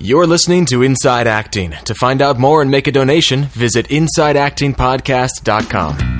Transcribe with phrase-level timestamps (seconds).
[0.00, 1.72] You're listening to Inside Acting.
[1.72, 6.17] To find out more and make a donation, visit InsideActingPodcast.com.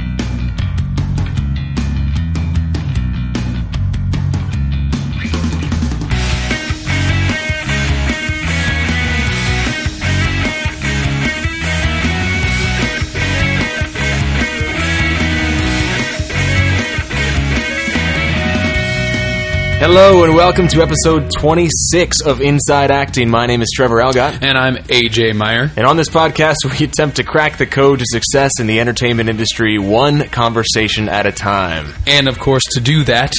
[19.81, 23.31] Hello and welcome to episode 26 of Inside Acting.
[23.31, 24.43] My name is Trevor Algatt.
[24.43, 25.71] And I'm AJ Meyer.
[25.77, 29.29] And on this podcast, we attempt to crack the code to success in the entertainment
[29.29, 31.95] industry one conversation at a time.
[32.09, 33.33] And of course, to do that,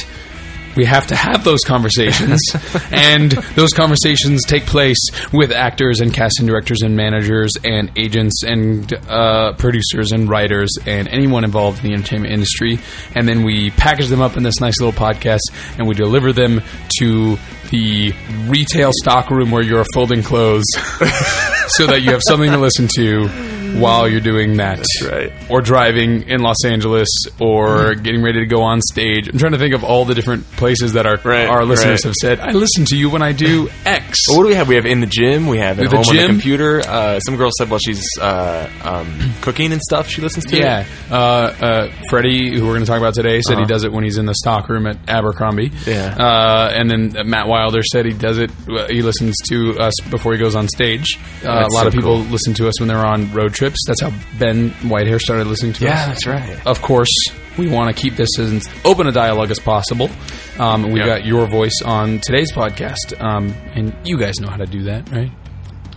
[0.80, 2.40] we have to have those conversations.
[2.92, 8.94] and those conversations take place with actors and casting directors and managers and agents and
[9.10, 12.80] uh, producers and writers and anyone involved in the entertainment industry.
[13.14, 15.42] And then we package them up in this nice little podcast
[15.78, 16.62] and we deliver them
[17.00, 17.38] to
[17.72, 18.14] the
[18.48, 20.64] retail stock room where you're folding clothes
[21.68, 24.78] so that you have something to listen to while you're doing that.
[24.78, 25.32] That's right.
[25.50, 27.08] Or driving in Los Angeles
[27.40, 29.28] or getting ready to go on stage.
[29.30, 32.10] I'm trying to think of all the different places that our Right, our listeners right.
[32.10, 34.18] have said, I listen to you when I do X.
[34.28, 34.68] Well, what do we have?
[34.68, 35.48] We have in the gym.
[35.48, 36.80] We have at The home on the computer.
[36.82, 40.58] Uh, some girl said while she's uh, um, cooking and stuff, she listens to.
[40.58, 43.68] Yeah, uh, uh, Freddie, who we're going to talk about today, said he Uh-huh.
[43.68, 45.72] does it when he's in the stock room at Abercrombie.
[45.86, 46.16] Yeah.
[46.18, 48.50] uh, and then Matt Wilder said he does it.
[48.70, 51.18] uh, He listens to us before he goes on stage.
[51.44, 52.32] Uh, a lot so of people cool.
[52.32, 53.78] listen to us when they're on road trips.
[53.86, 55.92] That's how Ben Whitehair started listening to us.
[55.92, 56.66] Yeah, that's right.
[56.66, 57.10] Of course,
[57.58, 60.10] we want to keep this as open a dialogue as possible.
[60.58, 61.08] Um, we Yep.
[61.08, 65.10] got your voice on today's podcast, um, and you guys know how to do that,
[65.12, 65.32] right?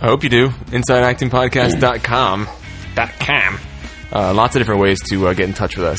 [0.01, 0.49] I hope you do.
[0.73, 2.49] InsideActingPodcast.com.
[2.95, 3.72] Dot com.
[4.15, 5.99] Uh, lots of different ways to uh, get in touch with us.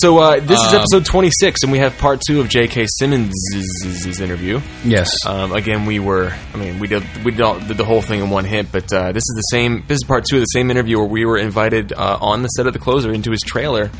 [0.00, 2.86] So uh, this is Um, episode 26, and we have part two of J.K.
[2.98, 4.60] Simmons' interview.
[4.82, 5.10] Yes.
[5.26, 6.32] Um, again, we were.
[6.54, 9.20] I mean, we did we did the whole thing in one hit, but uh, this
[9.22, 9.84] is the same.
[9.86, 12.48] This is part two of the same interview where we were invited uh, on the
[12.48, 13.90] set of the closer into his trailer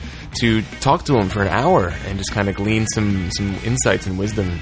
[0.40, 4.06] to talk to him for an hour and just kind of glean some some insights
[4.06, 4.58] and wisdom.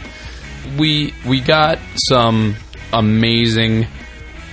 [0.76, 1.78] we we got
[2.08, 2.56] some
[2.92, 3.86] amazing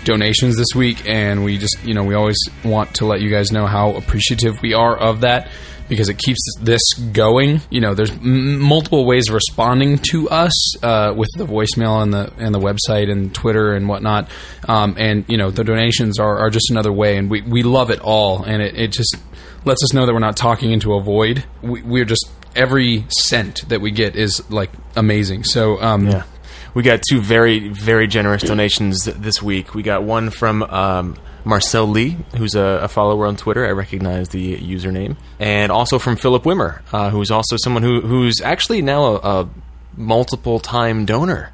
[0.09, 3.51] donations this week and we just you know we always want to let you guys
[3.51, 5.49] know how appreciative we are of that
[5.87, 6.81] because it keeps this
[7.13, 7.61] going.
[7.71, 12.13] You know there's m- multiple ways of responding to us uh, with the voicemail and
[12.13, 14.29] the and the website and twitter and whatnot.
[14.67, 17.89] Um, and you know the donations are, are just another way and we, we love
[17.91, 19.15] it all and it, it just
[19.65, 21.43] lets us know that we're not talking into a void.
[21.61, 25.43] We, we're just every cent that we get is like amazing.
[25.43, 26.23] So um, Yeah.
[26.73, 29.73] We got two very, very generous donations this week.
[29.73, 33.65] We got one from um, Marcel Lee, who's a, a follower on Twitter.
[33.65, 35.17] I recognize the username.
[35.39, 39.49] And also from Philip Wimmer, uh, who's also someone who, who's actually now a, a
[39.97, 41.51] multiple time donor.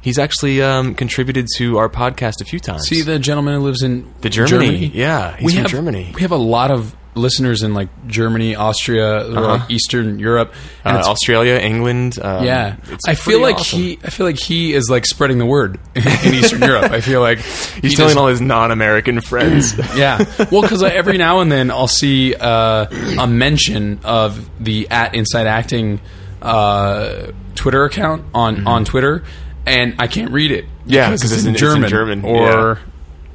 [0.00, 2.86] He's actually um, contributed to our podcast a few times.
[2.86, 4.86] See the gentleman who lives in The Germany.
[4.86, 6.12] Yeah, he's we from have, Germany.
[6.14, 10.54] We have a lot of listeners in like Germany, Austria, or, like Eastern Europe.
[10.84, 12.18] uh, Australia, England.
[12.22, 13.78] Um, yeah, I feel like awesome.
[13.80, 13.98] he.
[14.02, 16.90] I feel like he is like spreading the word in Eastern Europe.
[16.92, 19.74] I feel like He's he telling just- all his non-American friends.
[19.98, 20.18] Yeah,
[20.52, 22.86] well, because every now and then I'll see uh,
[23.18, 26.00] a mention of the at Inside Acting
[26.40, 29.24] uh, Twitter account on on Twitter,
[29.66, 30.64] and I can't read it.
[30.66, 30.90] Mm-hmm.
[30.90, 32.78] Yeah, because 'cause it's, it's in in- it's in German, German, or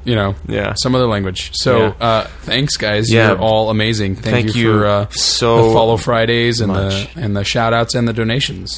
[0.04, 0.74] you know, Yeah.
[0.76, 1.50] some other language.
[1.54, 1.92] So, Yeah.
[2.06, 3.10] uh, thanks, guys.
[3.12, 3.30] Yeah.
[3.30, 4.16] You're all amazing.
[4.16, 7.14] Thank, Thank you, you for uh, so the follow Fridays and much.
[7.14, 8.76] the and the shout outs and the donations.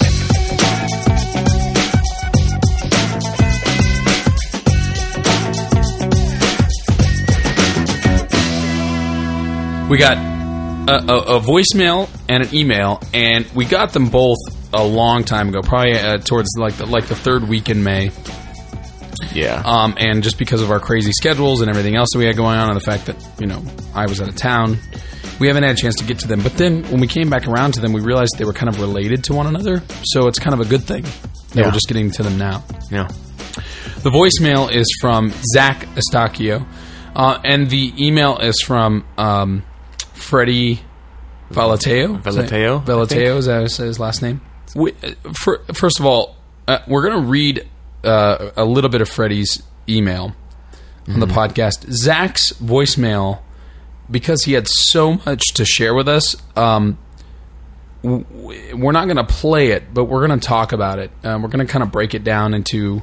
[9.89, 10.17] We got
[10.89, 14.37] a, a, a voicemail and an email, and we got them both
[14.75, 18.11] a long time ago, probably uh, towards like the, like the third week in May.
[19.37, 19.63] Yeah.
[19.65, 22.57] Um, and just because of our crazy schedules and everything else that we had going
[22.59, 23.63] on, and the fact that you know
[23.95, 24.79] I was out of town,
[25.39, 26.41] we haven't had a chance to get to them.
[26.43, 28.81] But then when we came back around to them, we realized they were kind of
[28.81, 31.13] related to one another, so it's kind of a good thing that
[31.55, 31.65] Yeah.
[31.67, 32.65] we're just getting to them now.
[32.91, 33.09] yeah.
[34.03, 36.65] The voicemail is from Zach Estacchio,
[37.15, 39.63] uh, and the email is from um,
[40.15, 40.81] Freddie
[41.51, 42.21] Valateo.
[42.23, 44.41] Valateo, Valateo is that his- last name?
[44.75, 46.37] We, uh, fir- first of all,
[46.69, 47.67] uh, we're going to read
[48.05, 50.35] uh, a little bit of Freddie's email
[51.09, 51.91] on the podcast.
[51.91, 53.41] Zach's voicemail,
[54.11, 56.37] because he had so much to share with us.
[56.57, 56.99] Um,
[58.03, 61.11] we're not going to play it, but we're going to talk about it.
[61.25, 63.03] Um, we're going to kind of break it down into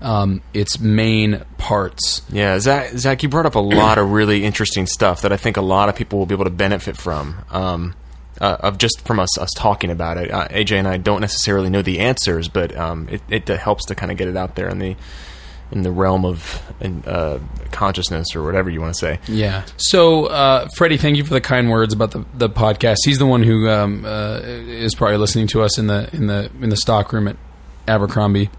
[0.00, 2.22] um, its main parts.
[2.30, 5.56] Yeah, Zach, Zach, you brought up a lot of really interesting stuff that I think
[5.56, 7.44] a lot of people will be able to benefit from.
[7.50, 7.94] Um,
[8.40, 10.30] uh, of just from us us talking about it.
[10.30, 13.94] Uh, AJ and I don't necessarily know the answers, but um, it, it helps to
[13.94, 14.96] kind of get it out there in the
[15.72, 16.62] in the realm of
[17.06, 17.38] uh,
[17.72, 19.18] consciousness or whatever you want to say.
[19.26, 19.64] Yeah.
[19.76, 22.98] So, uh, Freddie, thank you for the kind words about the, the podcast.
[23.04, 26.50] He's the one who um, uh, is probably listening to us in the in the
[26.60, 27.36] in the stock room at
[27.88, 28.50] Abercrombie.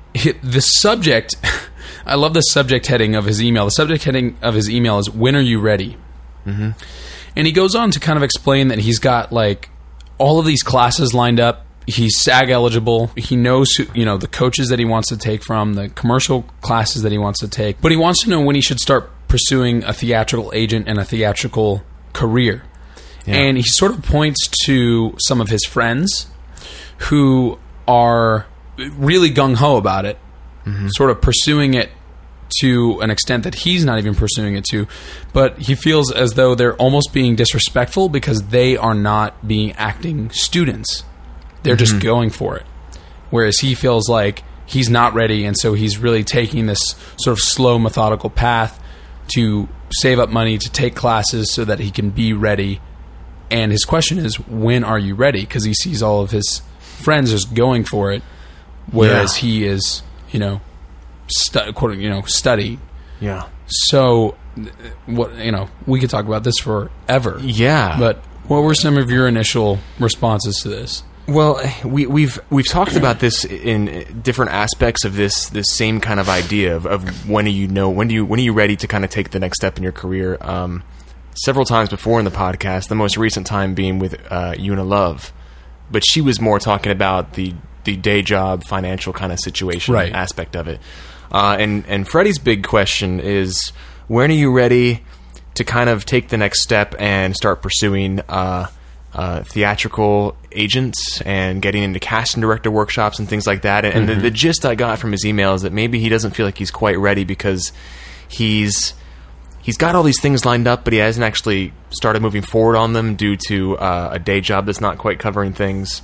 [0.42, 1.36] The subject,
[2.06, 3.66] I love the subject heading of his email.
[3.66, 5.98] The subject heading of his email is "When are you ready?"
[6.46, 6.72] Mm-hmm.
[7.38, 9.70] And he goes on to kind of explain that he's got like
[10.18, 11.68] all of these classes lined up.
[11.86, 13.12] He's SAG eligible.
[13.16, 16.42] He knows, who, you know, the coaches that he wants to take from, the commercial
[16.62, 17.80] classes that he wants to take.
[17.80, 21.06] But he wants to know when he should start pursuing a theatrical agent and a
[21.06, 22.64] theatrical career.
[23.28, 23.36] Yeah.
[23.36, 26.26] And he sort of points to some of his friends
[26.98, 28.48] who are
[28.78, 30.18] really gung ho about it,
[30.66, 30.88] mm-hmm.
[30.90, 31.92] sort of pursuing it
[32.62, 34.88] to an extent that he's not even pursuing it to,
[35.34, 40.30] but he feels as though they're almost being disrespectful because they are not being acting
[40.32, 41.04] students.
[41.64, 42.02] They're just mm-hmm.
[42.02, 42.66] going for it.
[43.30, 46.80] Whereas he feels like he's not ready, and so he's really taking this
[47.18, 48.82] sort of slow, methodical path
[49.36, 49.68] to
[50.02, 52.80] save up money to take classes so that he can be ready.
[53.52, 55.42] And his question is, when are you ready?
[55.42, 58.24] Because he sees all of his friends just going for it,
[58.92, 59.50] whereas Yeah.
[59.50, 60.02] he is,
[60.32, 60.62] you know,
[61.28, 62.80] stu- quote, you know, study.
[63.20, 63.48] Yeah.
[63.68, 64.38] So,
[65.06, 67.40] what you know, we could talk about this forever.
[67.42, 67.98] Yeah.
[68.00, 71.04] But what were some of your initial responses to this?
[71.28, 76.20] Well, we, we've we've talked about this in different aspects of this this same kind
[76.22, 78.78] of idea of, of when do you know when do you when are you ready
[78.78, 80.38] to kind of take the next step in your career?
[80.40, 80.84] Um,
[81.36, 85.34] several times before in the podcast, the most recent time being with uh, Una Love,
[85.92, 87.54] but she was more talking about the
[87.84, 90.14] the day job financial kind of situation Right.
[90.14, 90.80] aspect of it.
[91.32, 93.72] Uh, and and Freddie's big question is
[94.08, 95.04] when are you ready
[95.56, 98.68] to kind of take the next step and start pursuing uh,
[99.14, 103.84] uh, theatrical agents and getting into casting director workshops and things like that.
[103.84, 106.32] And, and the, the gist I got from his email is that maybe he doesn't
[106.32, 107.72] feel like he's quite ready because
[108.28, 108.94] he's
[109.64, 112.94] he's got all these things lined up, but he hasn't actually started moving forward on
[112.94, 116.04] them due to uh, a day job that's not quite covering things,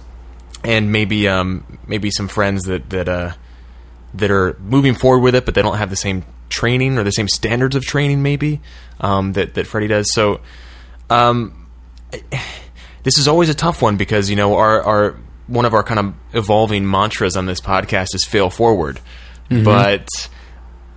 [0.64, 3.34] and maybe um, maybe some friends that that uh,
[4.14, 7.12] that are moving forward with it, but they don't have the same training or the
[7.12, 8.62] same standards of training, maybe
[9.00, 10.12] um, that that Freddie does.
[10.14, 10.42] So,
[11.10, 11.68] um,
[13.04, 16.00] this is always a tough one because you know our our one of our kind
[16.00, 19.00] of evolving mantras on this podcast is fail forward,
[19.50, 20.08] but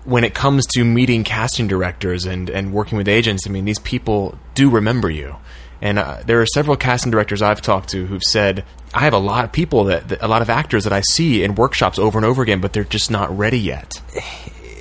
[0.04, 3.80] when it comes to meeting casting directors and, and working with agents, I mean, these
[3.80, 5.36] people do remember you.
[5.86, 9.18] And uh, there are several casting directors I've talked to who've said, I have a
[9.18, 12.18] lot of people that, that a lot of actors that I see in workshops over
[12.18, 14.02] and over again, but they're just not ready yet.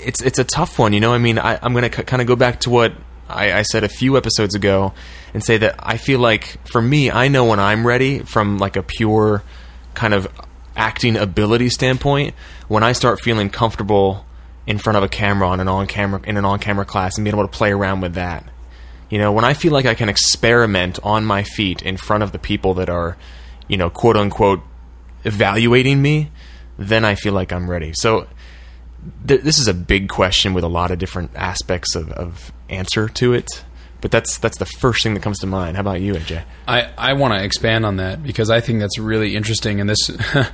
[0.04, 1.14] It's it's a tough one, you know.
[1.14, 2.94] I mean, I, I'm going to c- kind of go back to what
[3.30, 4.94] I, I said a few episodes ago
[5.32, 8.76] and say that I feel like for me, I know when I'm ready from like
[8.76, 9.44] a pure
[9.94, 10.28] kind of
[10.76, 12.34] acting ability standpoint.
[12.68, 14.26] When I start feeling comfortable
[14.66, 17.26] in front of a camera on an on camera in an on camera class and
[17.26, 18.44] being able to play around with that.
[19.16, 22.34] You know, when I feel like I can experiment on my feet in front of
[22.34, 23.16] the people that are,
[23.70, 24.60] you know, quote unquote
[25.24, 26.32] evaluating me,
[26.78, 27.94] then I feel like I'm ready.
[27.96, 28.28] So
[29.26, 33.08] th- this is a big question with a lot of different aspects of, of answer
[33.08, 33.64] to it.
[34.02, 35.78] But that's that's the first thing that comes to mind.
[35.78, 36.44] How about you, AJ?
[36.68, 39.80] I, I want to expand on that because I think that's really interesting.
[39.80, 40.46] And this, uh,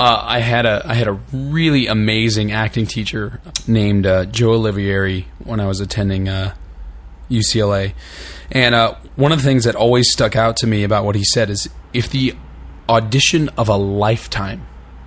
[0.00, 5.60] I had a I had a really amazing acting teacher named uh, Joe Olivieri when
[5.60, 6.56] I was attending uh,
[7.30, 7.94] UCLA,
[8.50, 11.24] and uh, one of the things that always stuck out to me about what he
[11.24, 12.34] said is if the
[12.88, 14.66] audition of a lifetime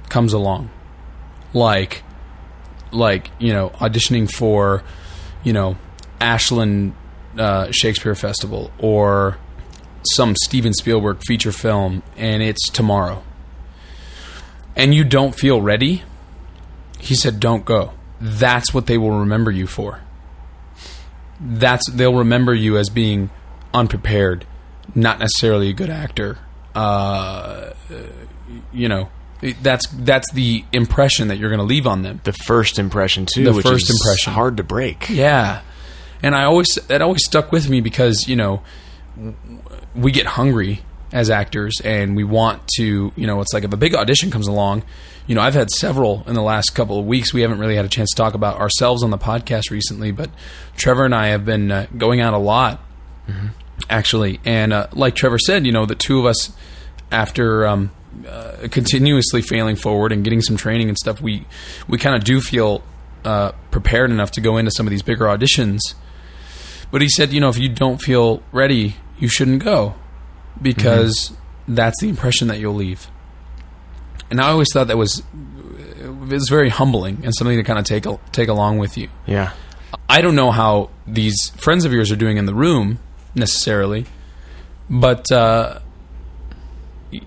[0.09, 0.69] comes along,
[1.53, 2.03] like
[2.91, 4.83] like you know auditioning for
[5.43, 5.77] you know
[6.21, 6.95] Ashland
[7.37, 9.37] uh, Shakespeare Festival or
[10.03, 13.23] some Steven Spielberg feature film and it's tomorrow
[14.75, 16.03] and you don't feel ready
[17.03, 17.91] he said don't go.
[18.21, 19.99] That's what they will remember you for
[21.39, 23.29] that's they'll remember you as being
[23.73, 24.45] unprepared
[24.95, 26.37] not necessarily a good actor
[26.75, 27.71] uh,
[28.71, 29.09] you know
[29.61, 33.43] that's that's the impression that you're going to leave on them The first impression too,
[33.43, 34.33] The which first is impression.
[34.33, 35.09] hard to break.
[35.09, 35.61] yeah,
[36.21, 38.61] and I always that always stuck with me because you know
[39.95, 40.81] we get hungry
[41.13, 44.47] as actors and we want to you know it's like if a big audition comes
[44.47, 44.83] along,
[45.27, 47.33] you know I've had several in the last couple of weeks.
[47.33, 50.31] We haven't really had a chance to talk about ourselves on the podcast recently, but
[50.75, 52.81] Trevor and I have been uh, going out a lot
[53.89, 56.51] actually, and uh, like Trevor said, you know the two of us
[57.11, 57.65] after.
[57.65, 57.91] Um,
[58.29, 61.47] uh, continuously failing forward and getting some training and stuff, we
[61.87, 62.83] we kind of do feel
[63.25, 65.79] uh, prepared enough to go into some of these bigger auditions.
[66.91, 69.95] But he said, you know, if you don't feel ready, you shouldn't go
[70.61, 71.33] because
[71.67, 73.07] that's the impression that you'll leave.
[74.29, 75.23] And I always thought that was
[76.31, 79.09] it's very humbling and something to kind of take take along with you.
[79.25, 79.53] Yeah.
[80.09, 82.99] I don't know how these friends of yours are doing in the room
[83.35, 84.05] necessarily,
[84.89, 85.79] but uh,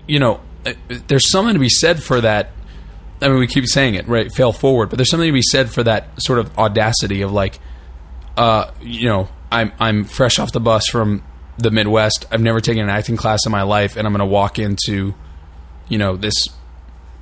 [0.07, 0.73] you know, uh,
[1.07, 2.51] there's something to be said for that.
[3.21, 4.31] I mean, we keep saying it, right?
[4.31, 7.59] Fail forward, but there's something to be said for that sort of audacity of like,
[8.35, 11.23] uh, you know, I'm I'm fresh off the bus from
[11.57, 12.25] the Midwest.
[12.31, 15.15] I've never taken an acting class in my life, and I'm going to walk into,
[15.89, 16.33] you know, this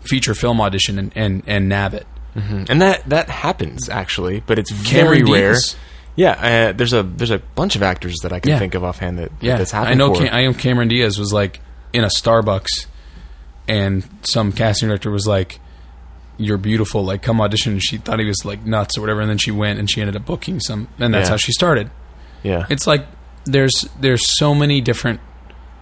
[0.01, 2.05] feature film audition and and, and nab it.
[2.35, 5.55] and that that happens actually, but it's very rare.
[6.17, 6.31] Yeah,
[6.69, 8.59] uh, there's a there's a bunch of actors that I can Yeah.
[8.59, 9.91] think of offhand that Yeah, that's happened.
[9.91, 10.13] I know.
[10.13, 11.59] Cam- I know Cameron Diaz was like
[11.93, 12.85] in a Starbucks,
[13.67, 15.59] and some casting director was like,
[16.37, 17.03] "You're beautiful.
[17.03, 19.51] Like, come audition." And she thought he was like nuts or whatever, and then she
[19.51, 21.31] went and she ended up booking some, and that's Yeah.
[21.31, 21.89] how she started.
[22.43, 23.07] yeah, It's like
[23.45, 25.21] there's there's so many different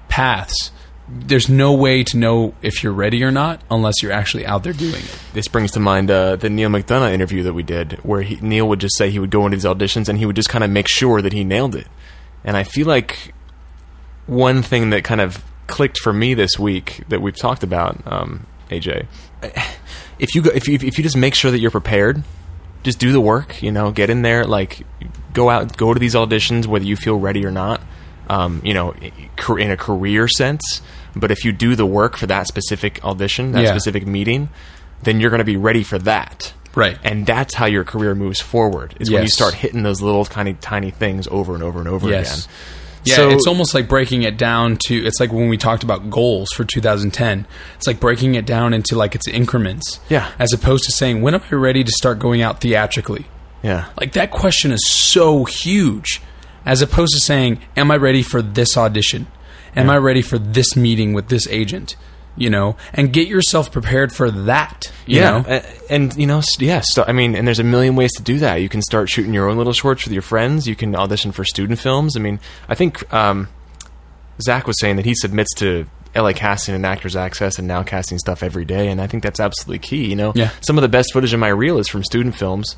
[0.10, 0.72] paths.
[1.08, 4.72] There's no way to know if you're ready or not unless you're actually out there
[4.72, 5.20] doing it.
[5.34, 8.67] this brings to mind uh, the Neal McDonough interview that we did, where he, Neil
[8.70, 10.70] would just say he would go into these auditions and he would just kind of
[10.70, 11.88] make sure that he nailed it.
[12.46, 13.34] And I feel like
[14.27, 18.48] one thing that kind of clicked for me this week that we've talked about, um,
[18.70, 19.08] AJ,
[20.20, 22.24] if you go, if you if you just make sure that you're prepared,
[22.84, 23.62] just do the work.
[23.63, 24.86] You know, get in there, like
[25.34, 27.82] go out, go to these auditions, whether you feel ready or not.
[28.30, 30.82] Um, you know, in a career sense.
[31.16, 33.70] But if you do the work for that specific audition, that Yeah.
[33.72, 34.50] specific meeting,
[35.04, 36.54] then you're going to be ready for that.
[36.74, 36.98] Right.
[37.04, 38.96] And that's how your career moves forward.
[39.00, 42.10] Is when you start hitting those little tiny tiny things over and over and over
[42.10, 42.46] Yes.
[42.46, 42.56] again.
[43.06, 44.96] Yeah, So- it's almost like breaking it down to.
[45.06, 47.46] It's like when we talked about goals for 2010.
[47.76, 50.00] It's like breaking it down into like its increments.
[50.10, 50.30] Yeah.
[50.40, 53.26] As opposed to saying, when am I ready to start going out theatrically?
[53.62, 53.86] Yeah.
[54.00, 56.22] Like that question is so huge.
[56.66, 59.28] As opposed to saying, am I ready for this audition?
[59.76, 61.96] Am I ready for this meeting with this agent?
[62.36, 64.92] You know, and get yourself prepared for that.
[65.06, 65.46] You yeah, know?
[65.48, 65.63] a-
[65.94, 66.82] and you know, yeah.
[66.84, 68.56] So, I mean, and there's a million ways to do that.
[68.56, 70.68] You can start shooting your own little shorts with your friends.
[70.68, 72.18] You can audition for student films.
[72.18, 73.50] I mean, I think um,
[74.42, 75.86] Zach was saying that he submits to
[76.16, 79.40] LA Casting and Actors Access and now casting stuff every day, and I think that's
[79.40, 80.08] absolutely key.
[80.10, 80.50] You know, Yeah.
[80.62, 82.75] some of the best footage in my reel is from student films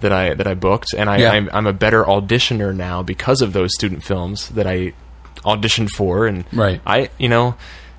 [0.00, 1.32] that I that I booked, and I, Yeah.
[1.32, 4.92] I'm, I'm a better auditioner now because of those student films that I
[5.44, 6.80] auditioned for, and Right.
[6.86, 7.54] I, you know,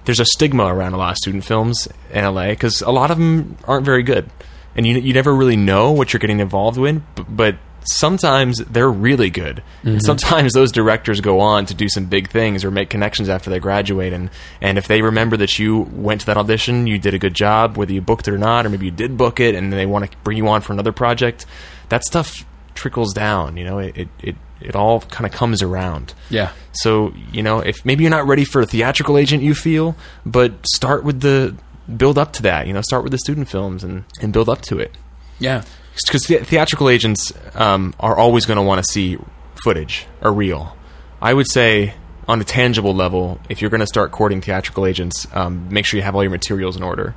[0.06, 3.18] there's a stigma around a lot of student films in LA because a lot of
[3.18, 4.30] them aren't very good,
[4.76, 7.02] and you you never really know what you're getting involved with.
[7.16, 7.56] b- But
[7.88, 9.62] sometimes they're really good.
[9.84, 13.50] And sometimes those directors go on to do some big things or make connections after
[13.50, 14.30] they graduate, and
[14.62, 17.78] and if they remember that you went to that audition, you did a good job,
[17.78, 20.10] whether you booked it or not, or maybe you did book it, and they want
[20.10, 21.46] to bring you on for another project,
[21.90, 23.56] that stuff trickles down.
[23.58, 26.14] You know, it it it, it all kind of comes around.
[26.30, 26.52] yeah.
[26.74, 29.96] So, you know, if maybe you're not ready for a theatrical agent, you feel,
[30.26, 31.56] but start with the
[31.96, 32.68] build up to that.
[32.68, 34.92] You know, start with the student films and, and build up to it.
[35.40, 35.64] Yeah.
[36.06, 39.18] Because the- theatrical agents um, are always going to want to see
[39.64, 40.76] footage or reel.
[41.22, 41.94] I would say,
[42.28, 45.98] on a tangible level, if you're going to start courting theatrical agents, um, make sure
[45.98, 47.16] you have all your materials in order.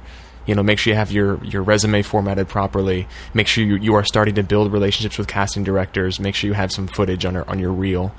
[0.48, 3.06] You know, make sure you have your, your resume formatted properly.
[3.34, 6.18] Make sure you, you are starting to build relationships with casting directors.
[6.18, 8.14] Make sure you have some footage on your, on your reel.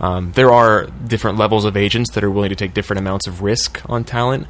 [0.00, 3.42] Um, there are different levels of agents that are willing to take different amounts of
[3.42, 4.46] risk on talent,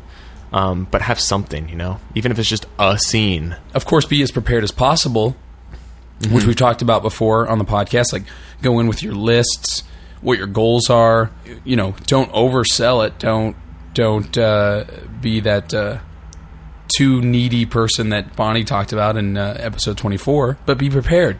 [0.53, 3.57] um, but have something, you know, even if it's just a scene.
[3.75, 5.37] of course, be as prepared as possible,
[6.31, 8.13] which we've talked about before on the podcast.
[8.13, 8.25] Like,
[8.63, 9.83] go in with your lists,
[10.21, 11.33] what your goals are.
[11.65, 13.19] You know, don't oversell it.
[13.19, 13.57] Don't
[13.95, 14.85] don't uh,
[15.21, 15.99] be that uh,
[16.99, 20.59] too needy person that Bonnie talked about in uh, episode twenty four.
[20.67, 21.39] But be prepared.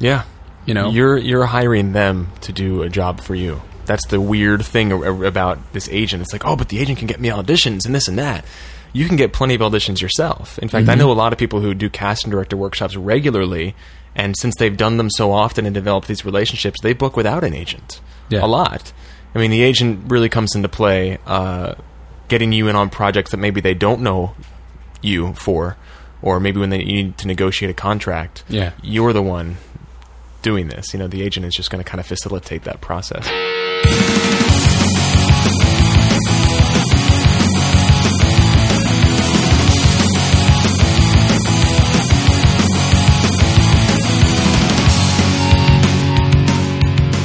[0.00, 0.24] Yeah,
[0.66, 3.62] You know, you're you're hiring them to do a job for you.
[3.86, 4.90] That's the weird thing
[5.24, 6.22] about this agent.
[6.22, 8.44] It's like, oh, but the agent can get me auditions and this and that.
[8.92, 10.58] You can get plenty of auditions yourself.
[10.58, 10.98] In fact, I Mm-hmm.
[11.00, 13.74] know a lot of people who do casting director workshops regularly,
[14.14, 17.54] and since they've done them so often and developed these relationships, they book without an
[17.54, 18.00] agent.
[18.28, 18.44] Yeah.
[18.44, 18.92] A lot.
[19.34, 21.74] I mean, the agent really comes into play, uh,
[22.28, 24.34] getting you in on projects that maybe they don't know
[25.02, 25.76] you for,
[26.22, 28.44] or maybe when they need to negotiate a contract.
[28.48, 28.72] Yeah.
[28.82, 29.56] you're the one
[30.42, 30.92] doing this.
[30.92, 33.28] You know, the agent is just going to kind of facilitate that process.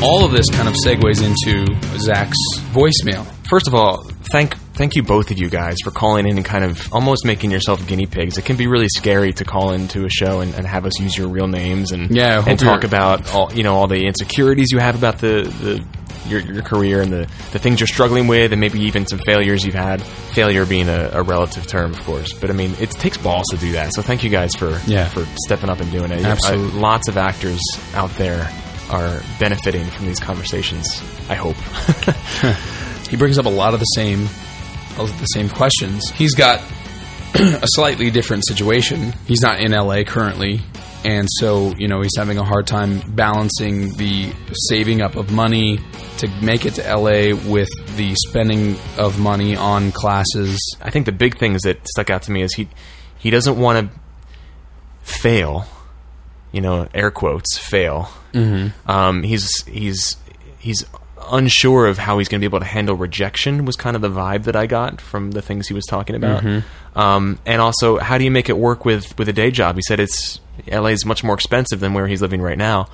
[0.02, 1.66] all of this kind of segues into
[2.00, 2.38] Zach's
[2.72, 3.26] voicemail.
[3.50, 6.64] First of all, thank thank you both of you guys for calling in and kind
[6.64, 8.38] of almost making yourself guinea pigs.
[8.38, 11.18] It can be really scary to call into a show and, and have us use
[11.18, 14.80] your real names and Yeah, and talk about all you know all the insecurities you
[14.80, 15.84] have about the the
[16.30, 19.64] your, your career and the, the things you're struggling with, and maybe even some failures
[19.66, 20.02] you've had.
[20.02, 23.58] Failure being a, a relative term, of course, but I mean, it takes balls to
[23.58, 23.94] do that.
[23.94, 25.08] So thank you guys for Yeah.
[25.08, 26.26] for stepping up and doing it.
[26.26, 26.80] Absolutely.
[26.80, 27.62] I- lots of actors
[27.94, 28.52] out there
[28.90, 31.02] are benefiting from these conversations.
[31.30, 31.56] I hope.
[33.10, 34.28] he brings up a lot of the same
[35.06, 36.10] the same questions.
[36.10, 36.62] He's got
[37.36, 39.14] a slightly different situation.
[39.26, 40.62] He's not in LA currently,
[41.06, 44.34] and so you know he's having a hard time balancing the
[44.70, 45.80] saving up of money
[46.18, 50.60] to make it to LA with the spending of money on classes.
[50.82, 52.68] I think the big things that stuck out to me is he
[53.18, 54.00] he doesn't want to
[55.02, 55.66] fail,
[56.52, 58.10] you know, air quotes fail.
[58.34, 58.90] Mm-hmm.
[58.90, 60.18] Um, he's he's
[60.60, 60.86] he's
[61.32, 63.66] unsure of how he's going to be able to handle rejection.
[63.66, 66.44] Was kind of the vibe that I got from the things he was talking about.
[66.96, 69.76] Um, and also, how do you make it work with with a day job?
[69.76, 70.40] He said it's
[70.72, 72.88] LA is much more expensive than where he's living right now.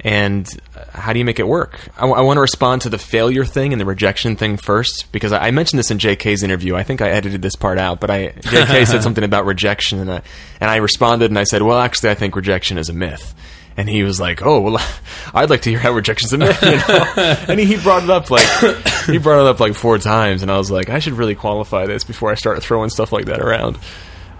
[0.00, 1.80] And uh, how do you make it work?
[1.96, 5.48] I, want to respond to the failure thing and the rejection thing first because I,
[5.48, 6.76] I mentioned this in JK's interview.
[6.76, 10.10] I think I edited this part out, but I JK said something about rejection, and
[10.10, 10.22] I,
[10.60, 13.34] and I responded and I said, "Well, actually, I think rejection is a myth."
[13.78, 14.86] And he was like, "Oh, well,
[15.34, 17.14] I'd like to hear how rejection's a myth." You know?
[17.48, 18.46] and he, he brought it up like
[19.06, 21.86] he brought it up like four times, and I was like, "I should really qualify
[21.86, 23.78] this before I start throwing stuff like that around."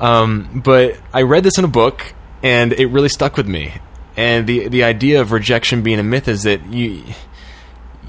[0.01, 3.75] Um, but I read this in a book, and it really stuck with me.
[4.17, 7.05] And the the idea of rejection being a myth is that you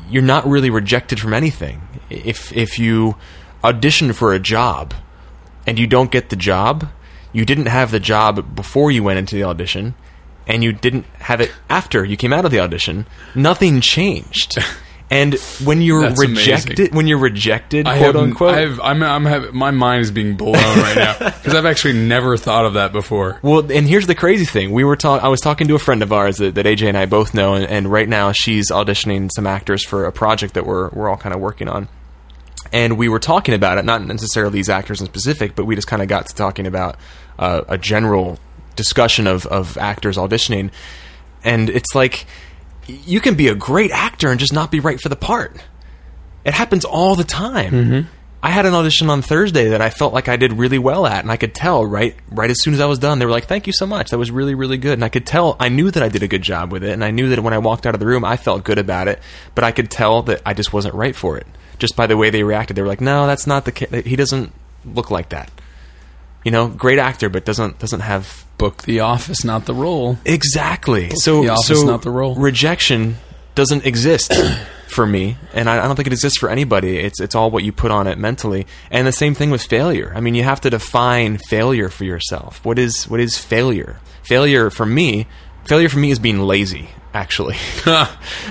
[0.10, 1.82] you're not really rejected from anything.
[2.10, 3.16] If if you
[3.64, 4.96] audition for a job
[5.68, 6.90] and you don't get the job,
[7.32, 9.94] you didn't have the job before you went into the audition,
[10.50, 13.06] and you didn't have it after you came out of the audition.
[13.36, 14.58] Nothing changed.
[15.12, 16.96] And when you're That's rejected, amazing.
[16.96, 20.12] when you're rejected, I quote have, unquote, I have, I'm, I'm have, my mind is
[20.12, 23.40] being blown right now because I've actually never thought of that before.
[23.42, 26.04] Well, and here's the crazy thing: we were talk- I was talking to a friend
[26.04, 29.32] of ours that, that AJ and I both know, and, and right now she's auditioning
[29.34, 31.90] some actors for a project that we're we're all kind of working on.
[32.72, 35.88] And we were talking about it, not necessarily these actors in specific, but we just
[35.88, 36.98] kind of got to talking about
[37.40, 38.38] uh, a general
[38.80, 40.72] discussion of of actors auditioning,
[41.44, 42.26] and it's like
[42.88, 45.58] you can be a great actor and just not be right for the part.
[46.46, 47.72] It happens all the time.
[47.72, 48.08] Mm-hmm.
[48.42, 51.20] I had an audition on Thursday that I felt like I did really well at,
[51.20, 53.20] and I could tell right right as soon as I was done.
[53.20, 54.12] They were like, "Thank you so much.
[54.12, 56.28] That was really really good." And I could tell I knew that I did a
[56.28, 58.24] good job with it, and I knew that when I walked out of the room,
[58.24, 59.20] I felt good about it.
[59.56, 61.48] But I could tell that I just wasn't right for it
[61.80, 62.78] just by the way they reacted.
[62.78, 63.74] They were like, "No, that's not the.
[63.74, 64.54] Ca- he doesn't
[64.86, 65.52] look like that."
[66.46, 70.18] You know, great actor, but doesn't doesn't have Book the office, not the role.
[70.26, 71.10] Exactly.
[71.16, 72.36] So, The office, so not the role.
[72.36, 73.16] rejection
[73.56, 74.32] doesn't exist
[74.88, 76.98] for me, and I, I don't think it exists for anybody.
[76.98, 80.12] It's it's all what you put on it mentally, and the same thing with failure.
[80.16, 82.64] I mean, you have to define failure for yourself.
[82.64, 84.00] What is what is failure?
[84.24, 85.26] Failure for me,
[85.66, 86.90] failure for me is being lazy.
[87.14, 87.56] Actually,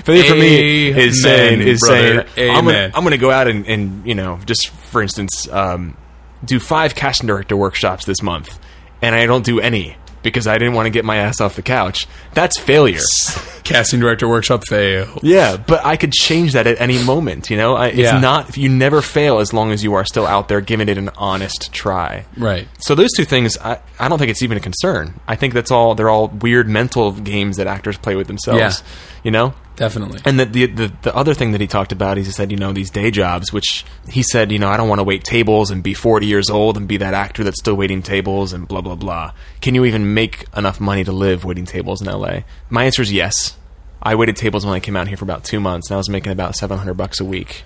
[0.03, 2.27] failure for me is saying is brother.
[2.35, 5.47] saying I'm gonna, I'm going to go out and, and you know just for instance
[5.49, 5.95] um,
[6.43, 8.59] do five casting director workshops this month,
[9.01, 11.61] and I don't do any because I didn't want to get my ass off the
[11.61, 12.05] couch.
[12.33, 12.99] That's failure.
[13.63, 15.19] Casting director workshop fail.
[15.21, 17.49] Yeah, but I could change that at any moment.
[17.49, 18.19] You know, I, it's Yeah.
[18.19, 18.57] not.
[18.57, 21.71] You never fail as long as you are still out there giving it an honest
[21.71, 22.25] try.
[22.35, 22.67] Right.
[22.79, 25.19] So those two things, I, I don't think it's even a concern.
[25.27, 25.93] I think that's all.
[25.95, 28.59] They're all weird mental games that actors play with themselves.
[28.59, 28.87] Yeah.
[29.23, 29.53] You know.
[29.75, 30.19] Definitely.
[30.25, 32.73] And the, the the the other thing that he talked about, he said, you know,
[32.73, 35.81] these day jobs, which he said, you know, I don't want to wait tables and
[35.81, 38.95] be 40 years old and be that actor that's still waiting tables and blah blah
[38.95, 39.31] blah.
[39.61, 42.41] Can you even make enough money to live waiting tables in LA?
[42.69, 43.55] My answer is yes.
[44.01, 46.09] I waited tables when I came out here for about two months, and I was
[46.09, 47.63] making about 700 bucks a week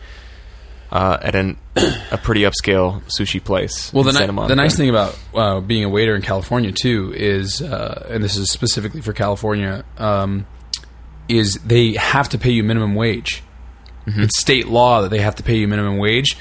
[0.93, 1.57] uh, at an
[2.11, 3.91] a pretty upscale sushi place.
[3.91, 7.11] Well, the, in ni- the nice thing about uh, being a waiter in California too
[7.15, 10.45] is, uh, and this is specifically for California, um,
[11.27, 13.43] is they have to pay you minimum wage.
[14.23, 16.37] It's state law that they have to pay you minimum wage,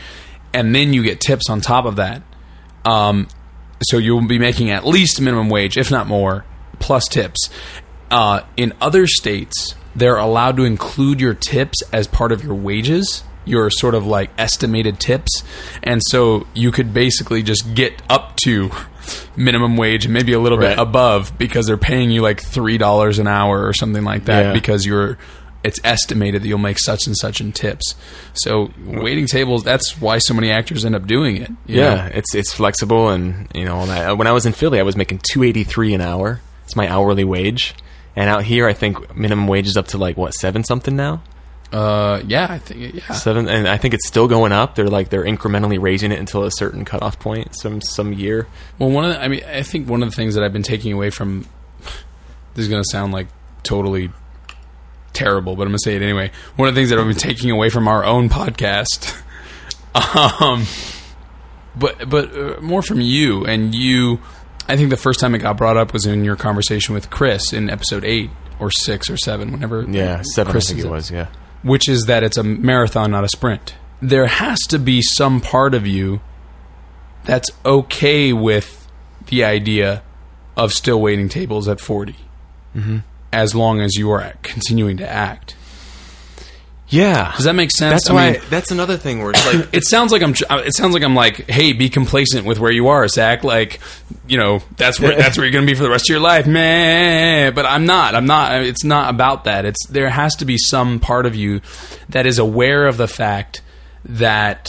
[0.52, 2.22] and then you get tips on top of that.
[2.84, 3.28] Um,
[3.82, 6.44] so you'll be making at least minimum wage, if not more,
[6.80, 7.50] plus tips.
[8.10, 13.22] Uh, in other states, they're allowed to include your tips as part of your wages,
[13.44, 15.42] your sort of like estimated tips.
[15.82, 18.70] And so you could basically just get up to
[19.36, 20.76] minimum wage and maybe a little Right.
[20.76, 24.52] bit above because they're paying you like $3 an hour or something like that Yeah.
[24.52, 25.18] because you're
[25.64, 27.94] it's estimated that you'll make such and such in tips.
[28.34, 31.50] So waiting tables, that's why so many actors end up doing it.
[31.66, 32.10] Yeah, know?
[32.14, 34.18] it's it's flexible and you know all that.
[34.18, 36.40] When I was in Philly, I was making two eighty three an hour.
[36.64, 37.74] It's my hourly wage,
[38.16, 41.22] and out here, I think minimum wage is up to like what seven something now.
[41.72, 43.12] Uh, yeah, I think yeah.
[43.14, 44.74] Seven, and I think it's still going up.
[44.74, 48.46] They're like they're incrementally raising it until a certain cutoff point some some year.
[48.78, 50.62] Well, one of the, I mean, I think one of the things that I've been
[50.62, 51.46] taking away from
[52.54, 53.28] this is going to sound like
[53.62, 54.10] totally
[55.14, 56.30] terrible, but I'm gonna say it anyway.
[56.56, 59.14] One of the things that I've been taking away from our own podcast,
[60.40, 60.64] um,
[61.74, 64.20] but but uh, more from you and you.
[64.68, 67.52] I think the first time it got brought up was in your conversation with Chris
[67.52, 68.30] in episode eight
[68.60, 70.52] or six or seven, whenever Yeah, seven.
[70.52, 71.10] Chris I think it was.
[71.10, 71.26] Yeah.
[71.62, 73.74] Which is that it's a marathon, not a sprint.
[74.00, 76.20] There has to be some part of you
[77.24, 78.88] that's okay with
[79.26, 80.02] the idea
[80.56, 82.16] of still waiting tables at 40,
[82.74, 82.98] mm-hmm.
[83.32, 85.56] as long as you are continuing to act.
[86.92, 87.32] Yeah.
[87.36, 88.04] Does that make sense?
[88.04, 88.32] That's I why.
[88.32, 90.34] mean, that's another thing where it's like it sounds like I'm.
[90.48, 93.42] Uh, it sounds like I'm like, hey, be complacent with where you are, Zach.
[93.44, 93.80] Like,
[94.28, 96.20] you know, that's where that's where you're going to be for the rest of your
[96.20, 97.54] life, man.
[97.54, 98.14] But I'm not.
[98.14, 98.52] I'm not.
[98.52, 99.64] Uh, it's not about that.
[99.64, 101.62] It's there has to be some part of you
[102.10, 103.62] that is aware of the fact
[104.04, 104.68] that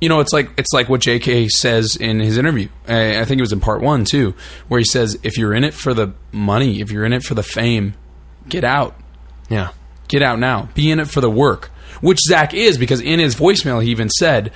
[0.00, 1.48] you know it's like it's like what J.K.
[1.48, 2.68] says in his interview.
[2.86, 4.34] I I think it was in part one too,
[4.68, 7.34] where he says, if you're in it for the money, if you're in it for
[7.34, 7.94] the fame,
[8.48, 8.94] get out.
[9.48, 9.70] yeah.
[10.08, 10.68] Get out now.
[10.74, 11.70] Be in it for the work.
[12.00, 14.52] Which Zach is because in his voicemail he even said,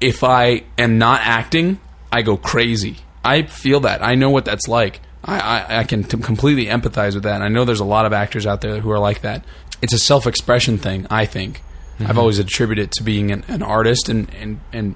[0.00, 1.80] if I am not acting,
[2.12, 2.98] I go crazy.
[3.24, 4.02] I feel that.
[4.02, 5.00] I know what that's like.
[5.24, 7.36] I, I, I can t- completely empathize with that.
[7.36, 9.44] And I know there's a lot of actors out there who are like that.
[9.82, 11.62] It's a self expression thing, I think.
[12.00, 14.94] I've always attributed it to being an, an artist and, and, and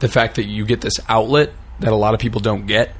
[0.00, 2.90] the fact that you get this outlet that a lot of people don't get.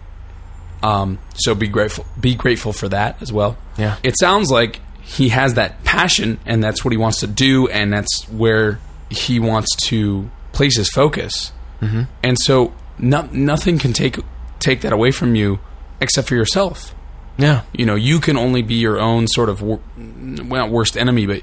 [0.81, 2.07] Um, so be grateful.
[2.21, 3.57] Be grateful for that as well.
[3.77, 3.97] Yeah.
[4.05, 7.93] It sounds like he has that passion, and that's what he wants to do, and
[7.93, 11.53] that's where he wants to place his focus.
[11.81, 12.03] Mm-hmm.
[12.25, 14.19] And so, no, nothing can take
[14.59, 15.61] take that away from you
[16.01, 16.93] except for yourself.
[17.39, 17.63] Yeah.
[17.73, 21.43] You know, you can only be your own sort of wor- well, worst enemy, but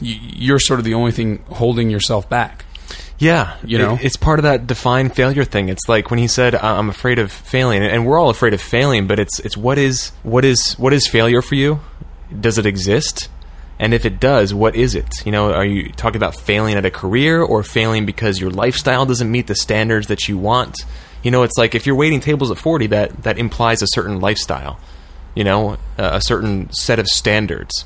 [0.00, 2.64] you're sort of the only thing holding yourself back.
[3.18, 3.94] Yeah, You know?
[3.96, 5.68] It- it's part of that define failure thing.
[5.68, 8.60] It's like when he said, "I- "I'm afraid of failing," and we're all afraid of
[8.60, 9.06] failing.
[9.06, 11.80] But it's it's what is what is what is failure for you?
[12.40, 13.28] Does it exist?
[13.78, 15.26] And if it does, what is it?
[15.26, 19.06] You know, are you talking about failing at a career or failing because your lifestyle
[19.06, 20.84] doesn't meet the standards that you want?
[21.24, 24.20] You know, it's like if you're waiting tables at 40, that that implies a certain
[24.20, 24.78] lifestyle.
[25.34, 27.84] You know, a, a certain set of standards.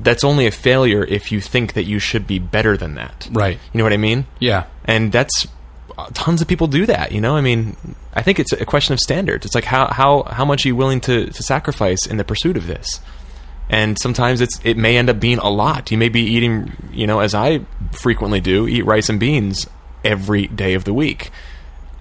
[0.00, 3.28] That's only a failure if you think that you should be better than that.
[3.30, 3.58] Right.
[3.72, 4.26] You know what I mean?
[4.38, 4.64] Yeah.
[4.86, 5.46] and that's
[5.98, 7.76] uh, tons of people do that you know i mean
[8.14, 10.76] i think it's a question of standards it's like how how how much are you
[10.76, 13.00] willing to, to sacrifice in the pursuit of this
[13.70, 15.90] and sometimes it's it may end up being a lot.
[15.90, 19.66] You may be eating you know as i frequently do eat rice and beans
[20.04, 21.30] every day of the week.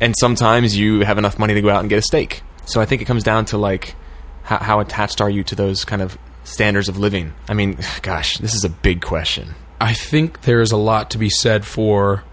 [0.01, 2.41] And sometimes you have enough money to go out and get a steak.
[2.65, 3.95] So i think it comes down to like
[4.43, 7.33] how, how attached are you to those kind of standards of living?
[7.47, 9.53] I mean gosh this is a big question.
[9.79, 12.23] I think there's a lot to be said for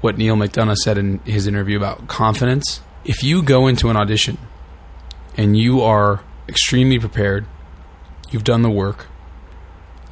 [0.00, 2.82] what Neal McDonough said in his interview about confidence.
[3.04, 4.36] If you go into an audition
[5.36, 7.46] and you are extremely prepared,
[8.32, 9.06] you've done the work,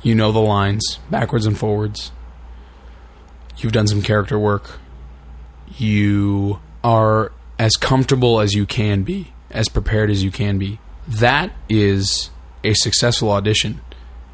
[0.03, 2.13] you know the lines backwards and forwards,
[3.59, 4.79] you've done some character work,
[5.77, 11.53] you are as comfortable as you can be, as prepared as you can be, that
[11.69, 12.31] is
[12.65, 13.81] a successful audition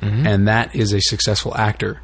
[0.00, 0.26] mm-hmm.
[0.26, 2.00] and that is a successful actor.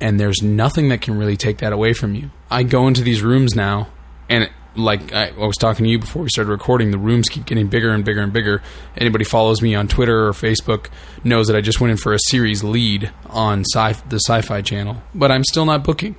[0.00, 2.30] And there's nothing that can really take that away from you.
[2.50, 3.88] I go into these rooms now,
[4.28, 7.68] and like I, was talking to you before we started recording, the rooms keep getting
[7.68, 8.62] bigger and bigger and bigger.
[8.96, 10.88] Anybody follows me on Twitter or Facebook
[11.24, 15.02] knows that I just went in for a series lead on sci- the Sci-Fi Channel,
[15.14, 16.16] but I'm still not booking.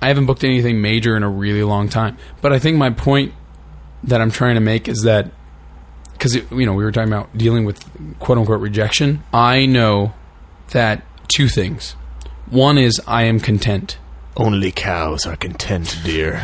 [0.00, 2.18] I haven't booked anything major in a really long time.
[2.40, 3.34] But I think my point
[4.04, 5.30] that I'm trying to make is that
[6.12, 7.84] because you know we were talking about dealing with
[8.18, 9.22] quote unquote rejection.
[9.32, 10.14] I know
[10.70, 11.92] that two things.
[12.50, 13.98] One is I am content.
[14.36, 16.42] Only cows are content, dear.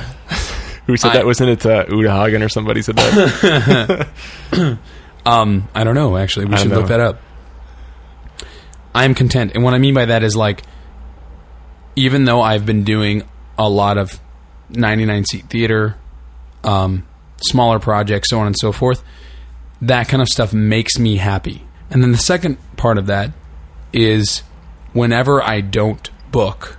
[0.87, 1.27] Who said I- that?
[1.27, 4.09] Wasn't it uh, Uta Hagen or somebody said that?
[5.27, 6.17] Um, I don't know.
[6.17, 7.21] Actually, we should look that up.
[8.95, 10.63] I am content, and what I mean by that is like,
[11.97, 13.27] even though I've been doing
[13.59, 14.21] a lot of
[14.69, 15.97] 99 seat theater,
[16.63, 17.07] um,
[17.43, 19.03] smaller projects, so on and so forth,
[19.81, 21.67] that kind of stuff makes me happy.
[21.91, 23.33] And then the second part of that
[23.93, 24.43] is
[24.93, 26.77] whenever I don't book,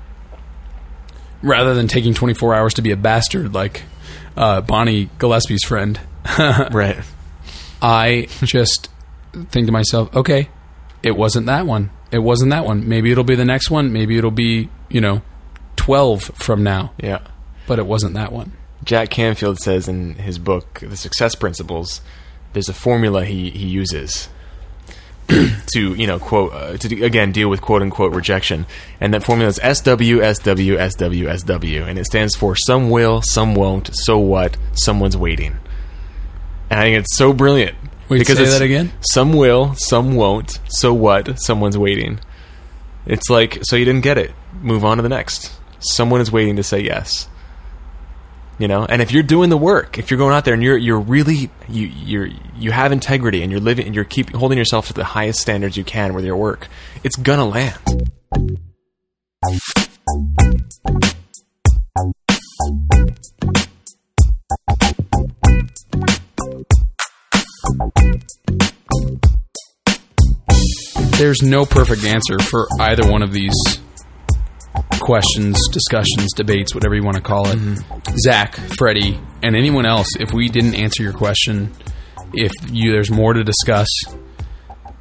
[1.42, 3.84] rather than taking 24 hours to be a bastard like
[4.36, 6.00] uh, Bonnie Gillespie's friend.
[6.40, 6.98] right.
[7.82, 8.90] I just
[9.50, 10.50] think to myself, okay,
[11.04, 11.92] it wasn't that one.
[12.12, 12.88] It wasn't that one.
[12.88, 13.92] Maybe it'll be the next one.
[13.92, 15.22] Maybe it'll be, you know,
[15.76, 16.94] 12 from now.
[16.98, 17.20] Yeah.
[17.68, 18.54] But it wasn't that one.
[18.84, 22.02] Jack Canfield says in his book, The Success Principles,
[22.54, 24.30] there's a formula he, he uses
[25.74, 28.66] to, you know, quote, uh, to, again, deal with quote unquote rejection.
[29.00, 31.84] And that formula is SW, SW, SW, SW.
[31.88, 35.58] And it stands for some will, some won't, so what, someone's waiting.
[36.70, 37.78] And I think it's so brilliant.
[38.08, 38.92] Wait, say that again?
[39.02, 42.20] Some will, some won't, so what, someone's waiting.
[43.08, 44.32] It's like, so you didn't get it.
[44.62, 45.52] Move on to the next.
[45.80, 47.28] Someone is waiting to say yes.
[48.58, 50.78] You know, and if you're doing the work, if you're going out there and you're
[50.78, 54.88] you're really you you're you have integrity and you're living and you're keep holding yourself
[54.88, 56.70] to the highest standards you can with your work,
[57.04, 57.78] it's gonna land.
[71.18, 73.54] There's no perfect answer for either one of these
[75.00, 77.60] questions, discussions, debates, whatever you want to call it.
[78.24, 81.72] Zach, Freddie, and anyone else, if we didn't answer your question,
[82.34, 83.88] if you there's more to discuss,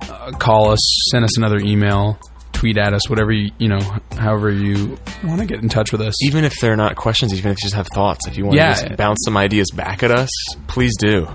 [0.03, 2.19] uh, call us, send us another email,
[2.53, 3.81] tweet at us, whatever you, you know,
[4.19, 6.15] however you want to get in touch with us.
[6.25, 8.75] Even if they're not questions, even if you just have thoughts, if you want Yeah.
[8.75, 10.31] to just bounce some ideas back at us,
[10.69, 11.27] please do.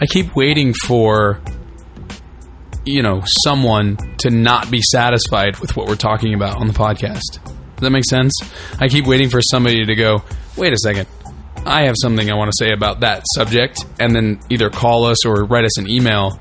[0.00, 1.40] I keep waiting for
[2.84, 7.38] you know someone to not be satisfied with what we're talking about on the podcast.
[7.78, 8.32] Does that make sense?
[8.78, 10.22] I keep waiting for somebody to go,
[10.56, 11.06] "Wait a second.
[11.64, 15.24] I have something I want to say about that subject." And then either call us
[15.24, 16.40] or write us an email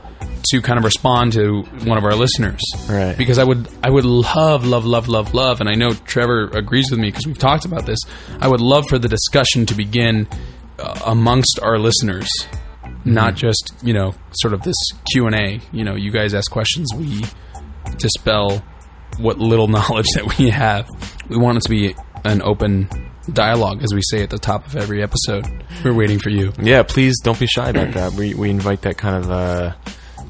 [0.52, 2.62] to kind of respond to one of our listeners.
[2.90, 3.18] Right.
[3.18, 6.90] Because I would I would love love love love love and I know Trevor agrees
[6.90, 8.00] with me because we've talked about this.
[8.40, 10.28] I would love for the discussion to begin
[10.80, 12.30] uh, amongst our listeners
[13.08, 14.76] not just you know sort of this
[15.12, 15.62] Q and A.
[15.72, 17.24] You know, you guys ask questions, we
[17.98, 18.64] dispel
[19.18, 20.88] what little knowledge that we have.
[21.30, 22.90] We want it to be an open
[23.32, 25.46] dialogue, as we say at the top of every episode.
[25.84, 26.54] We're waiting for you.
[26.60, 28.14] Yeah, please don't be shy about that.
[28.14, 29.74] We we invite that kind of uh,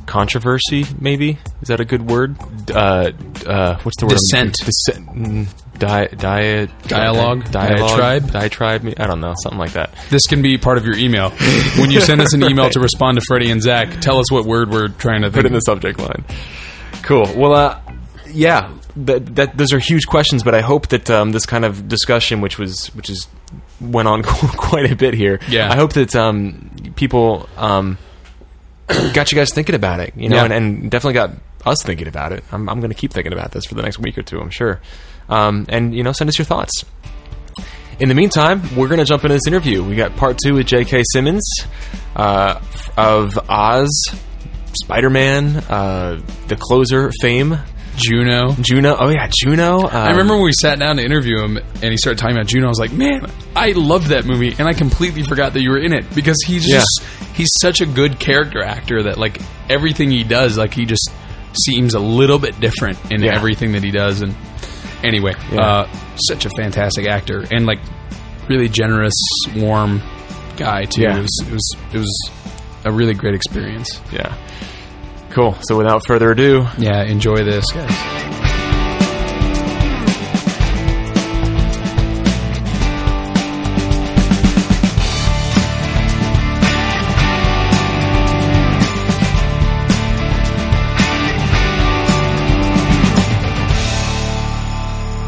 [0.06, 0.86] controversy.
[1.00, 2.36] Maybe is that a good word?
[2.72, 3.12] Uh,
[3.46, 4.14] uh, what's the word?
[4.14, 4.56] Dissent.
[4.64, 5.08] Dissent.
[5.10, 6.72] mm, Di- diet.
[6.88, 7.52] Dialogue?
[7.52, 7.90] Dialogue.
[8.00, 8.32] Diatribe?
[8.32, 8.94] Diatribe.
[8.98, 9.36] I don't know.
[9.44, 9.94] Something like that.
[10.10, 11.30] This can be part of your email.
[11.78, 14.46] When you send us an email to respond to Freddie and Zach, tell us what
[14.46, 16.26] word we're trying to Put in the subject line.
[17.04, 17.32] Cool.
[17.36, 17.80] Well, uh,
[18.32, 18.74] yeah.
[19.06, 22.42] That, that those are huge questions, but I hope that um, this kind of discussion,
[22.42, 23.28] which was which is
[23.80, 25.40] went on quite a bit here.
[25.48, 25.72] Yeah.
[25.72, 27.98] I hope that um, people um,
[28.88, 30.14] got you guys thinking about it.
[30.16, 30.46] You know, Yeah.
[30.46, 31.32] and, and definitely got
[31.66, 32.44] us thinking about it.
[32.52, 34.40] I'm, I'm going to keep thinking about this for the next week or two.
[34.40, 34.82] I'm sure.
[35.30, 36.84] Um, and you know, send us your thoughts.
[38.00, 39.84] In the meantime, we're going to jump into this interview.
[39.84, 41.04] We got part two with J.K.
[41.12, 41.44] Simmons
[42.16, 42.62] uh,
[42.96, 43.90] of Oz,
[44.74, 47.58] Spider Man, uh, the closer fame,
[47.98, 48.54] Juno.
[48.62, 48.96] Juno.
[48.98, 49.80] Oh yeah, Juno.
[49.82, 52.48] Um, I remember when we sat down to interview him and he started talking about
[52.48, 52.68] Juno.
[52.68, 55.80] I was like, man, I love that movie, and I completely forgot that you were
[55.80, 56.78] in it because he's Yeah.
[56.80, 57.04] just
[57.36, 61.10] he's such a good character actor that like everything he does, like he just
[61.66, 63.34] seems a little bit different in Yeah.
[63.36, 64.22] everything that he does.
[64.22, 64.36] And
[65.04, 65.60] anyway, Yeah.
[65.62, 65.88] uh,
[66.28, 67.80] such a fantastic actor and like
[68.48, 69.14] really generous,
[69.56, 70.02] warm
[70.56, 71.02] guy too.
[71.02, 71.18] Yeah.
[71.18, 72.30] It was it was it was
[72.86, 74.00] a really great experience.
[74.12, 74.34] Yeah.
[75.38, 75.56] Cool.
[75.68, 78.18] So without further ado, Yeah, enjoy this, guys.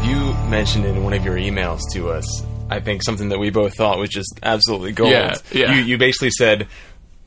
[0.02, 2.24] you mentioned in one of your emails to us,
[2.68, 5.10] I think something that we both thought was just absolutely gold.
[5.10, 5.74] Yeah, yeah.
[5.74, 6.66] You, you basically said,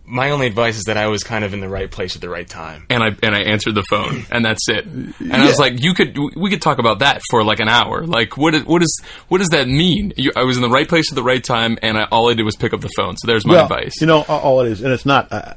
[0.06, 2.30] "My only advice is that I was kind of in the right place at the
[2.30, 4.86] right time." and I and I answered the phone, and that's it.
[4.86, 8.06] And I was like, "You could, we could talk about that for like an hour.
[8.06, 10.14] Like, what is, what is, what does that mean?
[10.18, 12.34] You, I was in the right place at the right time, and I, all I
[12.34, 13.18] did was pick up the phone.
[13.18, 13.94] So there's my well, advice.
[14.00, 15.32] You know, all it is, and it's not.
[15.32, 15.54] Uh,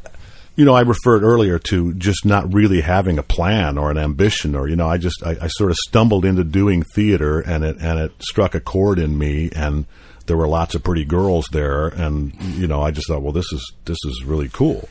[0.57, 4.55] you know, I referred earlier to just not really having a plan or an ambition,
[4.55, 7.77] or you know, I just I, I sort of stumbled into doing theater, and it
[7.81, 9.85] and it struck a chord in me, and
[10.27, 13.53] there were lots of pretty girls there, and you know, I just thought, well, this
[13.53, 14.89] is this is really cool.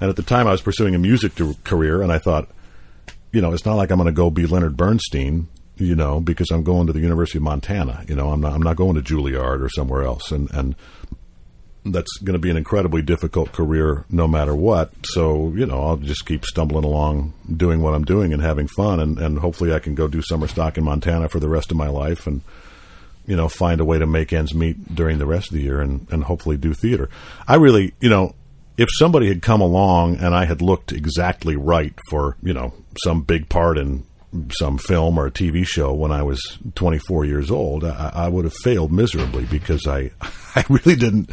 [0.00, 1.32] And at the time, I was pursuing a music
[1.64, 2.48] career, and I thought,
[3.32, 6.50] you know, it's not like I'm going to go be Leonard Bernstein, you know, because
[6.50, 8.04] I'm going to the University of Montana.
[8.08, 10.74] You know, I'm not I'm not going to Juilliard or somewhere else, and and
[11.84, 14.90] that's going to be an incredibly difficult career no matter what.
[15.04, 19.00] So, you know, I'll just keep stumbling along doing what I'm doing and having fun
[19.00, 21.76] and, and hopefully I can go do summer stock in Montana for the rest of
[21.76, 22.40] my life and
[23.26, 25.80] you know, find a way to make ends meet during the rest of the year
[25.80, 27.08] and, and hopefully do theater.
[27.48, 28.34] I really, you know,
[28.76, 33.22] if somebody had come along and I had looked exactly right for, you know, some
[33.22, 34.04] big part in
[34.50, 36.40] some film or a TV show when I was
[36.74, 40.10] 24 years old, I, I would have failed miserably because I,
[40.56, 41.30] I really didn't.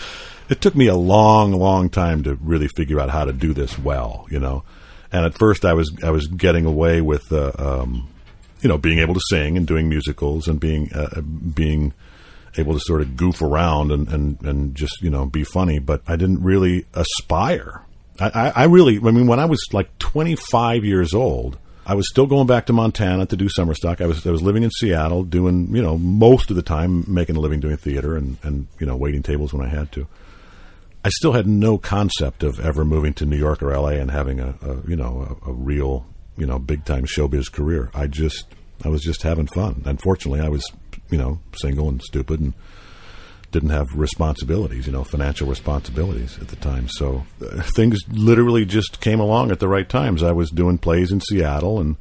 [0.50, 3.78] It took me a long, long time to really figure out how to do this
[3.80, 4.64] well, you know.
[5.12, 8.08] And at first, I was I was getting away with, uh, um,
[8.62, 11.94] you know, being able to sing and doing musicals and being uh, being
[12.58, 16.02] able to sort of goof around and, and, and just you know be funny, but
[16.08, 17.84] I didn't really aspire.
[18.20, 22.08] I, I, I really, I mean, when I was like 25 years old, I was
[22.08, 24.02] still going back to Montana to do summer stock.
[24.02, 27.36] I was I was living in Seattle, doing you know most of the time making
[27.36, 30.08] a living doing theater and and you know waiting tables when I had to.
[31.04, 34.40] I still had no concept of ever moving to New York or LA and having
[34.40, 36.06] a, a you know a, a real
[36.42, 37.92] you know big time showbiz career.
[37.94, 38.48] I just
[38.84, 39.84] I was just having fun.
[39.86, 40.66] Unfortunately, I was
[41.12, 42.54] you know single and stupid and
[43.52, 46.88] didn't have responsibilities, you know, financial responsibilities at the time.
[46.88, 50.24] So uh, things literally just came along at the right times.
[50.24, 51.96] I was doing plays in Seattle and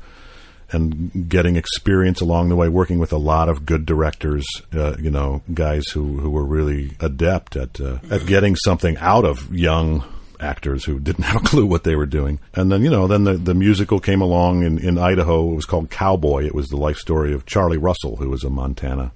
[0.73, 5.11] and getting experience along the way, working with a lot of good directors, uh, you
[5.11, 10.05] know, guys who, who were really adept at uh, at getting something out of young
[10.41, 12.41] actors who didn't have a clue what they were doing.
[12.55, 15.53] And then, you know, then the, the musical came along in, in Idaho.
[15.53, 16.45] It was called Cowboy.
[16.45, 19.13] It was the life story of Charlie Russell, who was a Montana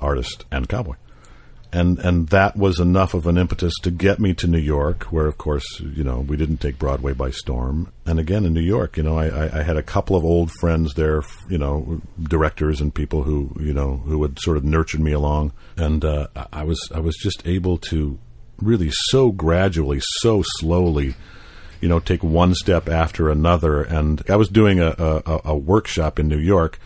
[0.00, 0.96] artist and cowboy
[1.72, 5.26] and and that was enough of an impetus to get me to New York, where
[5.26, 7.90] of course you know we didn't take Broadway by storm.
[8.04, 10.94] And again in New York, you know, I, I had a couple of old friends
[10.94, 15.12] there, you know, directors and people who you know who had sort of nurtured me
[15.12, 18.18] along, and uh, I was I was just able to
[18.64, 21.14] really so gradually, so slowly.
[21.80, 26.20] You know, take one step after another, and I was doing a, a, a workshop
[26.20, 26.78] in New York,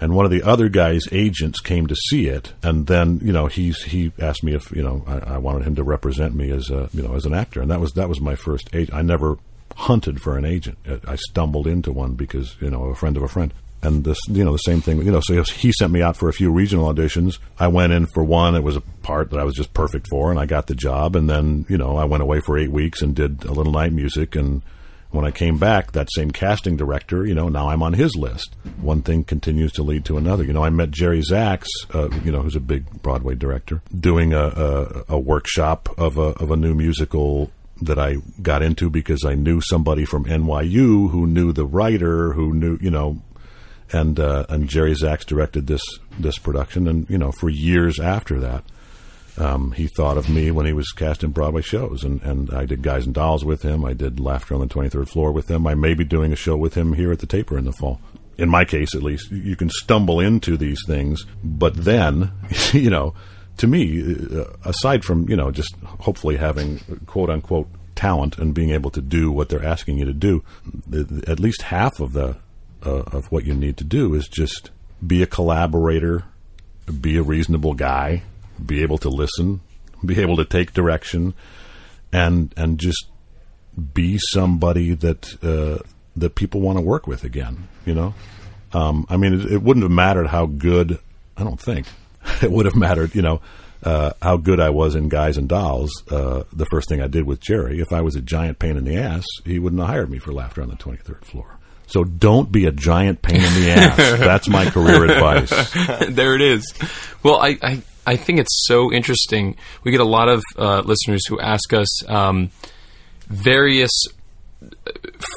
[0.00, 3.46] and one of the other guy's agents came to see it, and then you know
[3.46, 6.70] he's he asked me if you know I, I, wanted him to represent me as
[6.70, 8.96] a you know as an actor, and that was that was my first agent.
[8.96, 9.38] I never
[9.74, 10.78] hunted for an agent.
[11.06, 14.44] I stumbled into one because you know a friend of a friend, and this you
[14.44, 14.98] know the same thing.
[15.02, 17.38] You know, so he sent me out for a few regional auditions.
[17.58, 18.54] I went in for one.
[18.54, 21.16] It was a part that I was just perfect for, and I got the job.
[21.16, 23.92] And then you know I went away for eight weeks and did a little night
[23.92, 24.62] music and
[25.10, 28.54] when I came back, that same casting director, you know, now I'm on his list.
[28.80, 30.44] One thing continues to lead to another.
[30.44, 34.34] You know, I met Jerry Zaks, uh, you know, who's a big Broadway director, doing
[34.34, 39.24] a, a, a workshop of a, of a new musical that I got into because
[39.24, 43.22] I knew somebody from NYU who knew the writer, who knew, you know,
[43.92, 45.82] and uh, and Jerry Zaks directed this
[46.18, 48.64] this production, and you know, for years after that,
[49.38, 52.82] um, he thought of me when he was casting Broadway shows, and, and I did
[52.82, 53.84] Guys and Dolls with him.
[53.84, 55.66] I did Laughter on the 23rd Floor with him.
[55.66, 58.00] I may be doing a show with him here at the Taper in the fall.
[58.36, 62.32] In my case, at least, you can stumble into these things, but then,
[62.72, 63.14] you know,
[63.58, 68.70] to me, uh, aside from you know just hopefully having quote unquote talent and being
[68.70, 70.44] able to do what they're asking you to do,
[71.26, 72.36] at least half of the
[72.84, 74.70] uh, of what you need to do is just
[75.04, 76.24] be a collaborator,
[77.00, 78.22] be a reasonable guy,
[78.64, 79.60] be able to listen,
[80.04, 81.34] be able to take direction,
[82.12, 83.06] and and just
[83.94, 85.82] be somebody that uh,
[86.16, 87.68] that people want to work with again.
[87.84, 88.14] You know,
[88.72, 90.98] um, I mean, it, it, wouldn't have mattered how good.
[91.36, 91.86] I don't think
[92.42, 93.14] it would have mattered.
[93.14, 93.40] You know.
[93.80, 97.22] Uh, how good I was in Guys and Dolls, uh, the first thing I did
[97.22, 97.78] with Jerry.
[97.78, 100.32] If I was a giant pain in the ass, he wouldn't have hired me for
[100.32, 101.57] Laughter on the 23rd Floor.
[101.88, 103.96] So don't be a giant pain in the ass.
[104.18, 105.50] That's my career advice.
[106.08, 106.72] there it is.
[107.22, 109.56] Well, I, I, I think it's so interesting.
[109.84, 112.50] We get a lot of uh, listeners who ask us um,
[113.26, 113.90] various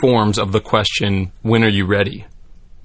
[0.02, 2.26] forms of the question, "When are you ready?"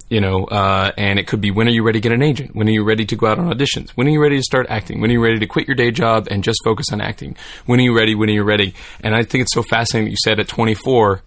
[0.09, 2.55] You know, uh, and it could be, "When are you ready to get an agent?
[2.55, 3.89] When are you ready to go out on auditions?
[3.91, 5.01] When are you ready to start acting?
[5.01, 7.35] When are you ready to quit your day job and just focus on acting?
[7.65, 8.15] When are you ready?
[8.15, 11.21] When are you ready?" And I think it's so fascinating that you said at 24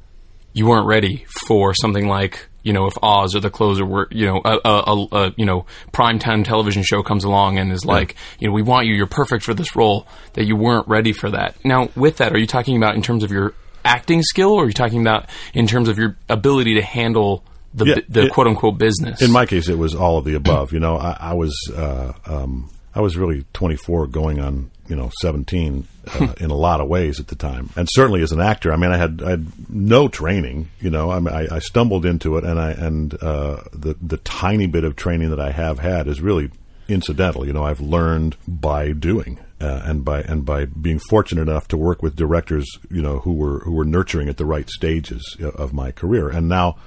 [0.52, 4.26] you weren't ready for something like you know, if Oz or The Closer were, you
[4.26, 8.12] know, a, a, a you know prime time television show comes along and is like,
[8.12, 8.18] yeah.
[8.40, 11.30] you know, we want you, you're perfect for this role, that you weren't ready for
[11.30, 11.56] that.
[11.64, 14.66] Now, with that, are you talking about in terms of your acting skill, or are
[14.66, 18.78] you talking about in terms of your ability to handle the yeah, the quote unquote
[18.78, 19.22] business?
[19.22, 20.72] In my case, it was all of the above.
[20.72, 25.10] you know, I, I was uh, um, I was really 24, going on you know
[25.20, 28.72] 17 uh, in a lot of ways at the time, and certainly as an actor.
[28.72, 30.70] I mean, I had I had no training.
[30.80, 34.18] You know, I, mean, I, I stumbled into it, and I and uh, the the
[34.18, 36.50] tiny bit of training that I have had is really
[36.88, 37.46] incidental.
[37.46, 39.38] You know, I've learned by doing.
[39.62, 43.34] Uh, and by and by being fortunate enough to work with directors, you know, who
[43.34, 46.78] were who were nurturing at the right stages of my career, and now,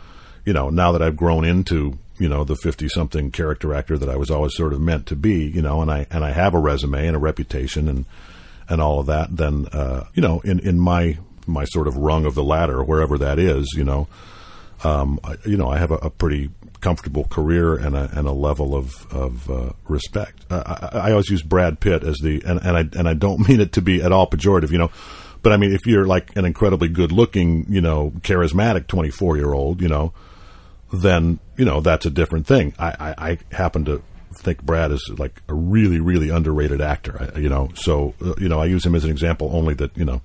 [0.44, 4.10] you know, now that I've grown into you know the 50 something character actor that
[4.10, 6.54] I was always sort of meant to be you know and I and I have
[6.54, 8.06] a resume and a reputation and
[8.74, 12.26] and all of that then uh, you know in in my my sort of rung
[12.26, 14.08] of the ladder wherever that is you know
[14.84, 16.50] um, I, you know I have a, a, pretty
[16.82, 21.30] comfortable career and a and a level of of uh, respect uh, I, I, always
[21.30, 24.02] use Brad Pitt as the and, and I and I don't mean it to be
[24.02, 24.92] at all pejorative you know
[25.44, 29.54] but I mean if you're like an incredibly good looking you know charismatic 24 year
[29.54, 30.14] old you know
[30.92, 32.74] then you know that's a different thing.
[32.78, 34.02] I, I, I happen to
[34.44, 37.32] think Brad is like a really really underrated actor.
[37.36, 40.06] You know, so uh, you know I use him as an example only that you
[40.06, 40.22] know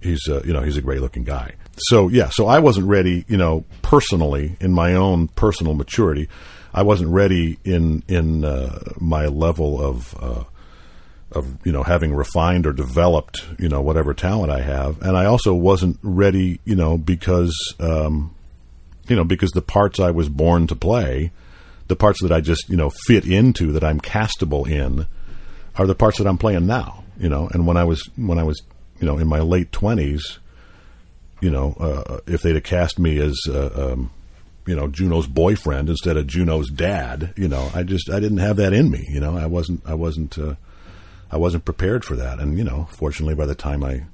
[0.00, 1.54] he's uh, you know he's a great looking guy.
[1.78, 6.28] So yeah, so I wasn't ready, you know, personally in my own personal maturity.
[6.72, 10.44] I wasn't ready in in uh, my level of uh,
[11.32, 15.26] of you know having refined or developed you know whatever talent I have, and I
[15.26, 18.34] also wasn't ready, you know, because um,
[19.08, 21.30] you know because the parts I was born to play,
[21.88, 25.06] the parts that I just you know fit into that I'm castable in,
[25.76, 27.04] are the parts that I'm playing now.
[27.18, 28.60] You know, and when I was when I was
[29.00, 30.38] you know in my late twenties,
[31.40, 34.10] you know, uh, if they'd have cast me as uh, um,
[34.66, 38.56] you know Juno's boyfriend instead of Juno's dad, you know, I just I didn't have
[38.56, 39.04] that in me.
[39.08, 40.54] You know, I wasn't I wasn't uh,
[41.30, 42.38] I wasn't prepared for that.
[42.38, 44.04] And you know, fortunately, by the time I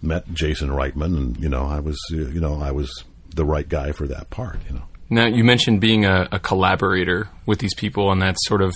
[0.00, 3.68] met Jason Reitman, and you know, I was uh, you know I was the right
[3.68, 4.60] guy for that part.
[4.68, 4.82] You know.
[5.12, 8.72] Now you mentioned being a, a collaborator with these people, and that's sort of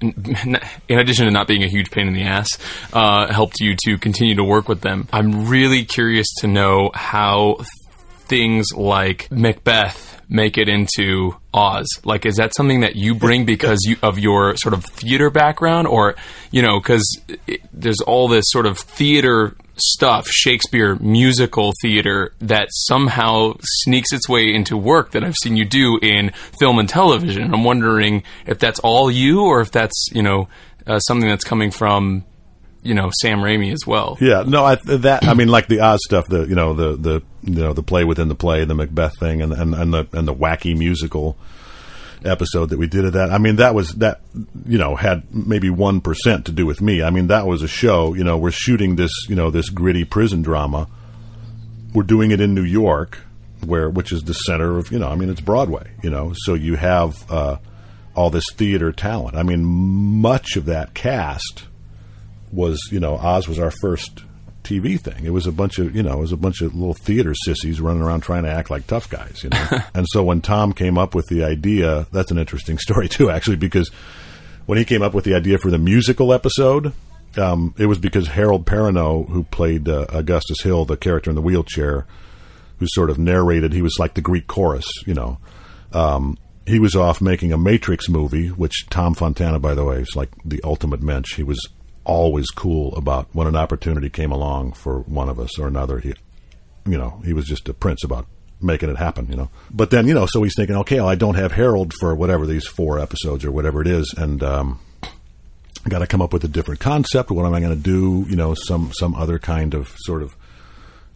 [0.00, 0.58] in
[0.98, 2.48] addition to not being a huge pain in the ass,
[2.92, 5.08] uh, helped you to continue to work with them.
[5.12, 7.60] I'm really curious to know how
[8.26, 11.86] things like Macbeth make it into Oz?
[12.04, 15.86] Like, is that something that you bring because you, of your sort of theater background,
[15.86, 16.16] or
[16.50, 17.20] you know, because
[17.72, 24.54] there's all this sort of theater stuff, Shakespeare musical theater that somehow sneaks its way
[24.54, 27.52] into work that I've seen you do in film and television.
[27.52, 30.48] I'm wondering if that's all you, or if that's you know
[30.86, 32.24] uh, something that's coming from
[32.82, 34.16] you know Sam Raimi as well.
[34.20, 37.22] Yeah, no, I, that I mean, like the Oz stuff, the you know the the
[37.42, 40.28] you know the play within the play, the Macbeth thing, and and, and the and
[40.28, 41.36] the wacky musical
[42.24, 43.30] episode that we did of that.
[43.30, 44.20] I mean, that was that
[44.66, 47.02] you know had maybe one percent to do with me.
[47.02, 48.14] I mean, that was a show.
[48.14, 50.88] You know, we're shooting this you know this gritty prison drama.
[51.92, 53.18] We're doing it in New York,
[53.64, 55.08] where which is the center of you know.
[55.08, 55.90] I mean, it's Broadway.
[56.02, 57.58] You know, so you have uh,
[58.14, 59.36] all this theater talent.
[59.36, 61.64] I mean, much of that cast
[62.52, 64.24] was you know Oz was our first
[64.64, 65.24] TV thing.
[65.24, 67.80] It was a bunch of you know it was a bunch of little theater sissies
[67.80, 69.66] running around trying to act like tough guys, you know.
[69.94, 73.56] and so when Tom came up with the idea, that's an interesting story too, actually,
[73.56, 73.90] because
[74.66, 76.92] when he came up with the idea for the musical episode,
[77.36, 81.42] um, it was because Harold Perrineau, who played uh, Augustus Hill, the character in the
[81.42, 82.06] wheelchair,
[82.78, 85.38] who sort of narrated, he was like the Greek chorus, you know.
[85.92, 90.16] Um, he was off making a Matrix movie, which Tom Fontana, by the way, is
[90.16, 91.34] like the ultimate mensch.
[91.34, 91.60] He was
[92.04, 95.98] always cool about when an opportunity came along for one of us or another.
[95.98, 96.14] He,
[96.86, 98.26] you know, he was just a prince about
[98.60, 99.50] making it happen, you know.
[99.70, 102.46] But then, you know, so he's thinking, okay, well, I don't have Harold for whatever
[102.46, 104.80] these four episodes or whatever it is, and um,
[105.84, 107.30] I got to come up with a different concept.
[107.30, 108.26] What am I going to do?
[108.28, 110.36] You know, some some other kind of sort of,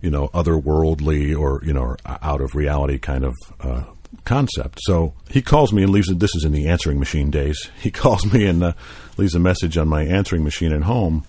[0.00, 3.84] you know, otherworldly or you know, out of reality kind of uh,
[4.24, 4.78] concept.
[4.82, 6.08] So he calls me and leaves.
[6.08, 6.20] it.
[6.20, 7.70] This is in the answering machine days.
[7.80, 8.72] He calls me and uh,
[9.16, 11.24] leaves a message on my answering machine at home.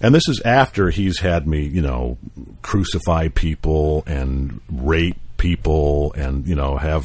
[0.00, 2.18] And this is after he's had me, you know,
[2.60, 7.04] crucify people and rape people and, you know, have,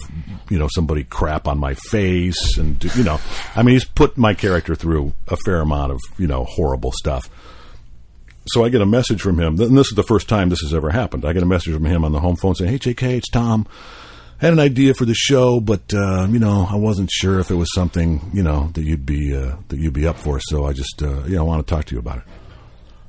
[0.50, 2.58] you know, somebody crap on my face.
[2.58, 3.20] And, do, you know,
[3.56, 7.30] I mean, he's put my character through a fair amount of, you know, horrible stuff.
[8.48, 9.60] So I get a message from him.
[9.62, 11.24] And this is the first time this has ever happened.
[11.24, 13.68] I get a message from him on the home phone saying, Hey, JK, it's Tom
[14.42, 17.56] had an idea for the show, but uh, you know, I wasn't sure if it
[17.56, 20.40] was something you know that you'd be uh, that you'd be up for.
[20.40, 22.24] So I just uh, you know, I want to talk to you about it.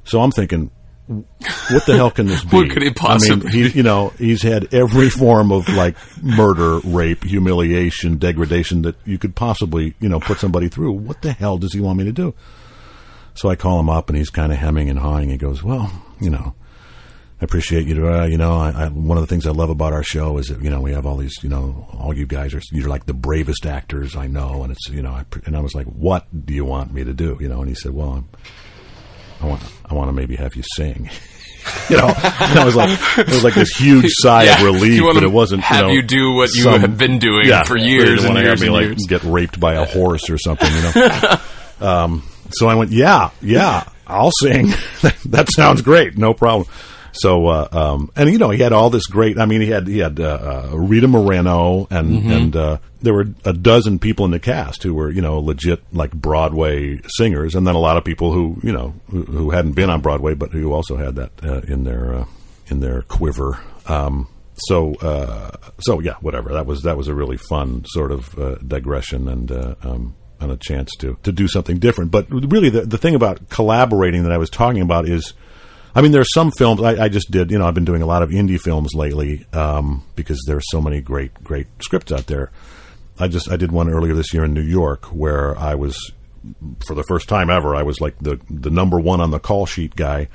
[0.05, 0.70] So I'm thinking,
[1.07, 2.57] what the hell can this be?
[2.59, 3.49] what could he possibly?
[3.49, 8.83] I mean, he, you know, he's had every form of like murder, rape, humiliation, degradation
[8.83, 10.93] that you could possibly you know put somebody through.
[10.93, 12.35] What the hell does he want me to do?
[13.35, 15.30] So I call him up, and he's kind of hemming and hawing.
[15.30, 16.55] He goes, "Well, you know."
[17.43, 18.09] I appreciate you.
[18.09, 20.47] Uh, you know, I, I, one of the things I love about our show is
[20.47, 21.43] that you know we have all these.
[21.43, 24.88] You know, all you guys are you're like the bravest actors I know, and it's
[24.88, 25.11] you know.
[25.11, 27.68] I, and I was like, "What do you want me to do?" You know, and
[27.68, 28.28] he said, "Well, I'm,
[29.40, 31.11] I want I want to maybe have you sing."
[31.90, 35.03] you know, and I was like, it was like this huge sigh yeah, of relief,
[35.12, 35.64] but it wasn't.
[35.64, 38.36] Have you, know, you do what you some, have been doing yeah, for years and
[38.36, 39.07] years and like years.
[39.09, 41.40] get raped by a horse or something, you know.
[41.80, 44.68] um, so I went, yeah, yeah, I'll sing.
[45.24, 46.68] that sounds great, no problem.
[47.12, 49.38] So, uh, um, and you know, he had all this great.
[49.38, 52.30] I mean, he had he had uh, uh, Rita Moreno, and mm-hmm.
[52.30, 55.82] and uh, there were a dozen people in the cast who were you know legit
[55.92, 59.72] like Broadway singers, and then a lot of people who you know who, who hadn't
[59.72, 62.24] been on Broadway, but who also had that uh, in their uh,
[62.68, 63.60] in their quiver.
[63.86, 64.94] Um, so
[65.80, 66.52] so yeah, whatever.
[66.52, 69.52] That was that was a really fun sort of digression and.
[69.52, 72.10] Um, and a chance to, to do something different.
[72.10, 75.34] But really, the, the thing about collaborating that I was talking about is
[75.95, 77.51] I mean, there are some films I, I, just did.
[77.51, 80.62] You know, I've been doing a lot of indie films lately um, because there are
[80.70, 82.51] so many great, great scripts out there.
[83.18, 86.12] I just I did one earlier this year in New York where I was,
[86.86, 89.66] for the first time ever, I was like the the number one on the call
[89.66, 90.28] sheet guy,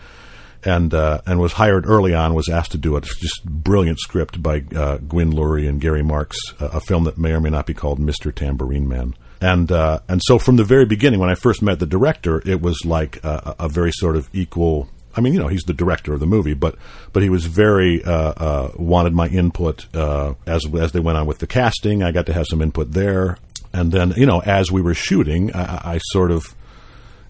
[0.64, 2.36] and uh, and was hired early on.
[2.36, 6.38] Was asked to do a just brilliant script by uh, Gwyn Lurie and Gary Marks,
[6.60, 9.16] a, a film that may or may not be called Mister Tambourine Man.
[9.42, 12.62] And uh, and so from the very beginning, when I first met the director, it
[12.62, 14.88] was like a, a very sort of equal.
[15.18, 16.76] I mean, you know, he's the director of the movie, but
[17.12, 21.26] but he was very uh, uh, wanted my input uh, as as they went on
[21.26, 22.04] with the casting.
[22.04, 23.38] I got to have some input there,
[23.74, 26.56] and then you know, as we were shooting, I, I sort of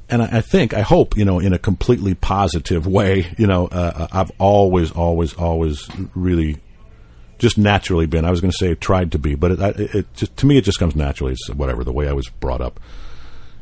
[0.09, 4.07] and I, think, I hope, you know, in a completely positive way, you know, uh,
[4.09, 6.59] I've always, always, always really
[7.39, 8.23] just naturally been.
[8.23, 10.57] I was going to say tried to be, but it, it, it just, to me,
[10.57, 11.33] it just comes naturally.
[11.33, 12.79] It's whatever the way I was brought up.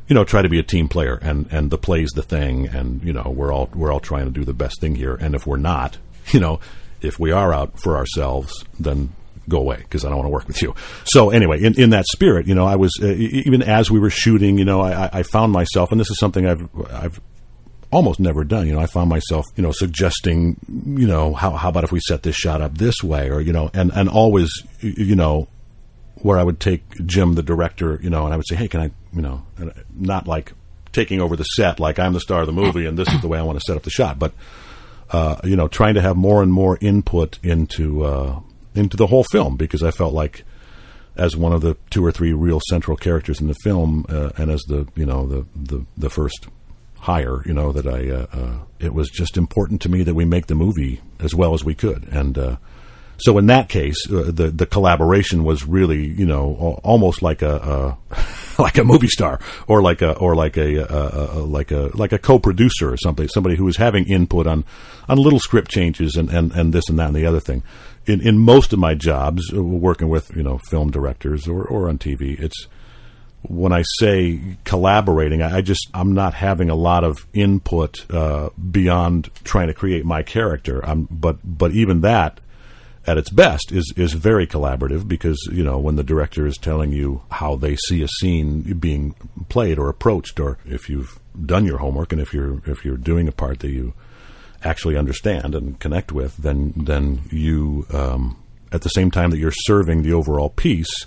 [0.07, 3.03] You know, try to be a team player, and and the play's the thing, and
[3.03, 5.15] you know, we're all we're all trying to do the best thing here.
[5.15, 5.97] And if we're not,
[6.31, 6.59] you know,
[7.01, 9.09] if we are out for ourselves, then
[9.47, 10.75] go away because I don't want to work with you.
[11.05, 14.09] So anyway, in, in that spirit, you know, I was uh, even as we were
[14.09, 17.21] shooting, you know, I, I found myself, and this is something I've I've
[17.91, 18.67] almost never done.
[18.67, 21.99] You know, I found myself, you know, suggesting, you know, how how about if we
[21.99, 24.49] set this shot up this way, or you know, and and always,
[24.81, 25.47] you know,
[26.17, 28.81] where I would take Jim, the director, you know, and I would say, hey, can
[28.81, 29.43] I, you know,
[29.95, 30.53] not like
[30.91, 33.27] taking over the set, like I'm the star of the movie, and this is the
[33.27, 34.33] way I want to set up the shot, but.
[35.11, 38.39] Uh, you know, trying to have more and more input into uh,
[38.73, 40.43] into the whole film because I felt like
[41.17, 44.51] as one of the two or three real central characters in the film, uh, and
[44.51, 46.47] as the you know the the, the first
[46.99, 50.25] hire, you know that I uh, uh, it was just important to me that we
[50.25, 52.55] make the movie as well as we could, and uh,
[53.17, 58.15] so in that case, the the collaboration was really you know almost like a, a
[58.59, 62.11] like a movie star or like a or like a, a, a like a like
[62.11, 64.63] a co-producer or something, somebody who is having input on
[65.07, 67.63] on little script changes and, and, and this and that and the other thing
[68.07, 71.89] in, in most of my jobs, uh, working with you know film directors or, or
[71.89, 72.67] on TV, it's
[73.41, 79.29] when I say collaborating, I, just I'm not having a lot of input uh, beyond
[79.43, 80.83] trying to create my character.
[80.83, 82.39] I'm, but but even that,
[83.07, 86.91] at its best, is is very collaborative because you know when the director is telling
[86.91, 89.15] you how they see a scene being
[89.49, 93.27] played or approached, or if you've done your homework and if you're if you're doing
[93.27, 93.93] a part that you
[94.63, 98.41] actually understand and connect with, then then you, um,
[98.71, 101.05] at the same time that you're serving the overall piece,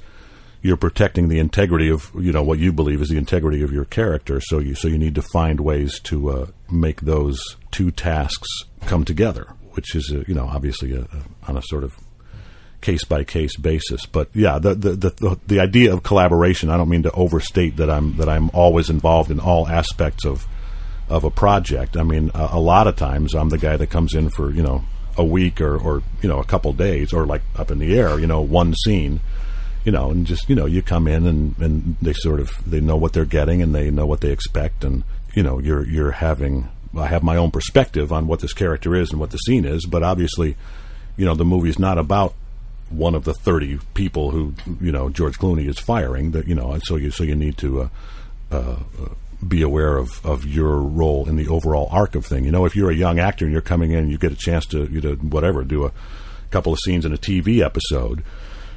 [0.62, 3.84] you're protecting the integrity of you know what you believe is the integrity of your
[3.84, 4.40] character.
[4.40, 7.40] So you so you need to find ways to uh, make those
[7.70, 8.48] two tasks
[8.86, 11.96] come together, which is uh, you know obviously a, a, on a sort of
[12.80, 14.06] case by case basis.
[14.06, 16.68] But yeah, the, the the the idea of collaboration.
[16.68, 20.48] I don't mean to overstate that I'm that I'm always involved in all aspects of
[21.08, 21.96] of a project.
[21.96, 24.64] I mean, a, a, lot of times I'm the guy that comes in for you
[24.64, 24.82] know
[25.16, 28.18] a week or or you know a couple days or like up in the air,
[28.18, 29.20] you know, one scene,
[29.84, 32.80] you know, and just you know you come in and and they sort of they
[32.80, 35.04] know what they're getting and they know what they expect and
[35.34, 39.10] you know you're you're having I have my own perspective on what this character is
[39.10, 40.56] and what the scene is, but obviously,
[41.16, 42.34] you know, the movie's not about
[42.90, 46.72] one of the 30 people who you know George Clooney is firing that you know
[46.72, 47.88] and so you so you need to uh,
[48.50, 48.76] uh,
[49.46, 52.44] be aware of, of your role in the overall arc of thing.
[52.44, 54.36] You know, if you're a young actor and you're coming in and you get a
[54.36, 55.92] chance to, you know, whatever, do a
[56.50, 58.24] couple of scenes in a TV episode,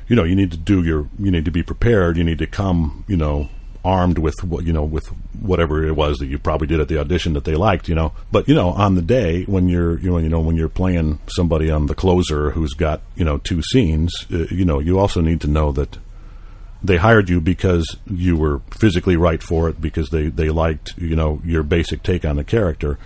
[0.07, 2.17] you know, you need to do your, you need to be prepared.
[2.17, 3.49] You need to come, you know,
[3.83, 5.07] armed with you know, with
[5.41, 8.13] whatever it was that you probably did at the audition that they liked, you know.
[8.31, 11.19] But, you know, on the day when you're, you know, you know, when you're playing
[11.27, 15.21] somebody on the closer who's got, you know, two scenes, uh, you know, you also
[15.21, 15.97] need to know that,
[16.83, 21.15] they hired you because you were physically right for it because they, they liked you
[21.15, 22.97] know your basic take on the character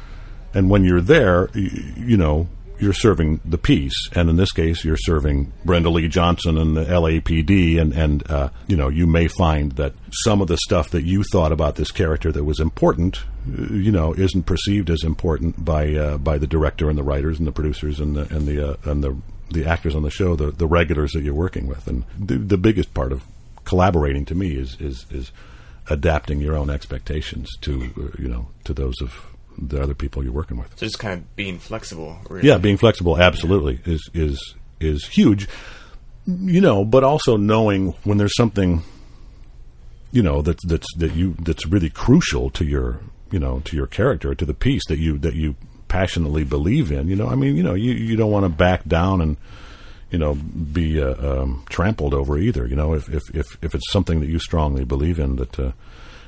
[0.53, 2.47] and when you're there you, you know
[2.79, 6.85] you're serving the piece and in this case you're serving Brenda Leigh Johnson and the
[6.85, 11.03] LAPD and and uh, you know you may find that some of the stuff that
[11.03, 15.93] you thought about this character that was important you know isn't perceived as important by
[15.93, 18.75] uh, by the director and the writers and the producers and the and the uh,
[18.85, 19.15] and the
[19.51, 21.87] the actors on the show the the regulars that you're working with.
[21.87, 23.23] And the, the biggest part of
[23.63, 25.31] collaborating to me is is is
[25.89, 30.33] adapting your own expectations to uh, you know to those of the other people you're
[30.33, 30.69] working with.
[30.77, 32.17] So just kind of being flexible.
[32.29, 32.47] Really.
[32.47, 35.47] Yeah, being flexible absolutely is is is huge.
[36.25, 38.83] You know, but also knowing when there's something
[40.11, 43.01] you know that's that's that you that's really crucial to your
[43.31, 45.55] you know to your character to the piece that you that you
[45.87, 47.07] passionately believe in.
[47.07, 49.37] You know, I mean, you know, you you don't want to back down and
[50.15, 52.65] you know, be uh, um, trampled over either.
[52.67, 55.71] You know, if, if, if, if it's something that you strongly believe in, that uh,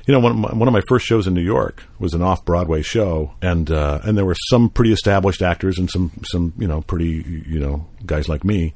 [0.08, 2.22] you know, one of, my, one of my first shows in New York was an
[2.22, 6.54] off Broadway show, and uh, and there were some pretty established actors and some some
[6.56, 8.72] you know pretty you know guys like me.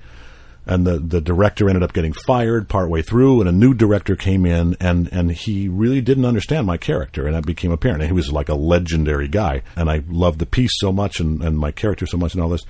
[0.66, 4.46] and the the director ended up getting fired partway through, and a new director came
[4.46, 8.02] in, and and he really didn't understand my character, and that became apparent.
[8.02, 11.42] And he was like a legendary guy, and I loved the piece so much, and
[11.42, 12.64] and my character so much, and all this.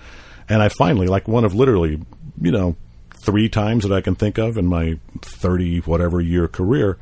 [0.48, 2.00] And I finally, like one of literally,
[2.40, 2.76] you know,
[3.24, 6.98] three times that I can think of in my thirty whatever year career.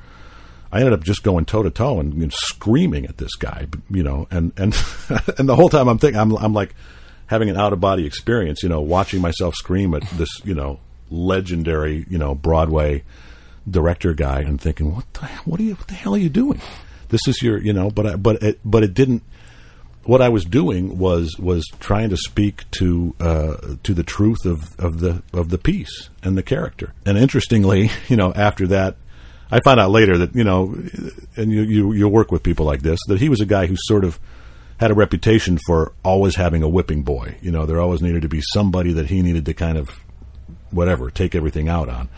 [0.73, 4.29] I ended up just going toe to toe and screaming at this guy, you know,
[4.31, 4.75] and and
[5.39, 6.75] and the whole time I'm thinking I'm I'm like
[7.27, 10.81] having an out of body experience, you know, watching myself scream at this, you know,
[11.11, 13.05] legendary, you know, Broadway
[13.69, 16.61] director guy and thinking, what the what are you what the hell are you doing?
[17.09, 19.23] This is your, you know, but I, but it but it didn't
[20.05, 24.79] what I was doing was was trying to speak to uh, to the truth of,
[24.81, 26.95] of the of the piece and the character.
[27.05, 28.97] And interestingly, you know, after that,
[29.51, 30.75] I found out later that you know,
[31.37, 33.77] and you you, you work with people like this that he was a guy who
[33.79, 34.19] sort of
[34.79, 37.37] had a reputation for always having a whipping boy.
[37.43, 39.91] You know, there always needed to be somebody that he needed to kind of
[40.71, 42.09] whatever take everything out on.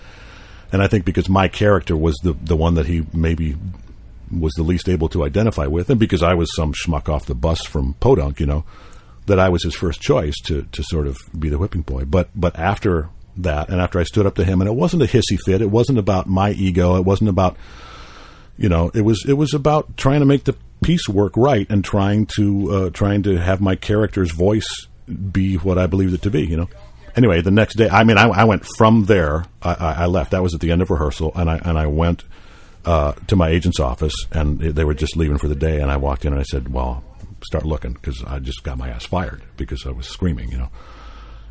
[0.70, 3.56] And I think because my character was the the one that he maybe
[4.30, 7.34] was the least able to identify with, and because I was some schmuck off the
[7.34, 8.64] bus from Podunk, you know,
[9.26, 12.04] that I was his first choice to to sort of be the whipping boy.
[12.04, 15.06] But but after that, and after I stood up to him, and it wasn't a
[15.06, 17.56] hissy fit, it wasn't about my ego, it wasn't about
[18.56, 21.84] you know, it was it was about trying to make the piece work right and
[21.84, 24.86] trying to uh, trying to have my character's voice
[25.30, 26.68] be what I believed it to be, you know.
[27.14, 29.44] Anyway, the next day, I mean, I, I went from there.
[29.60, 30.30] I, I left.
[30.30, 32.24] That was at the end of rehearsal, and I and I went
[32.84, 35.80] uh, to my agent's office, and they were just leaving for the day.
[35.80, 37.04] And I walked in and I said, "Well,
[37.44, 40.70] start looking," because I just got my ass fired because I was screaming, you know.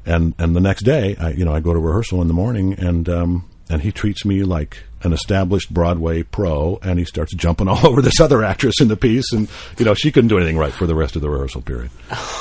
[0.06, 2.74] And and the next day, I you know I go to rehearsal in the morning,
[2.74, 7.68] and um, and he treats me like an established Broadway pro, and he starts jumping
[7.70, 9.48] all over this other actress in the piece, and
[9.78, 11.92] you know she couldn't do anything right for the rest of the rehearsal period.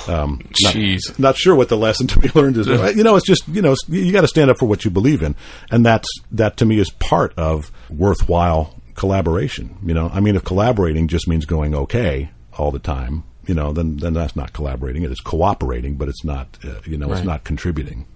[0.09, 1.09] Um, Jeez.
[1.11, 2.67] not, not sure what the lesson to be learned is.
[2.67, 5.23] you know, it's just you know you got to stand up for what you believe
[5.23, 5.37] in,
[5.71, 9.77] and that's that to me is part of worthwhile collaboration.
[9.85, 13.73] You know, I mean, if collaborating just means going okay all the time, you know,
[13.73, 15.03] then then that's not collaborating.
[15.03, 18.07] It is cooperating, but it's not uh, you know it's not contributing.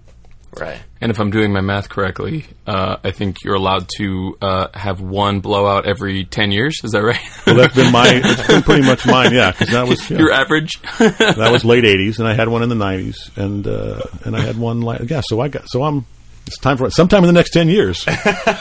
[0.57, 0.79] Right.
[1.01, 5.01] And if I'm doing my math correctly, uh, I think you're allowed to uh, have
[5.01, 6.79] one blowout every 10 years.
[6.81, 7.19] Is that right?
[7.45, 10.17] Well, that's been my it's been pretty much mine, yeah, because that was yeah.
[10.17, 10.81] Your average?
[10.99, 14.39] that was late '80s, and I had one in the '90s, and uh, and I
[14.39, 15.21] had one like yeah.
[15.25, 16.05] So I got so I'm.
[16.47, 18.05] It's time for sometime in the next ten years.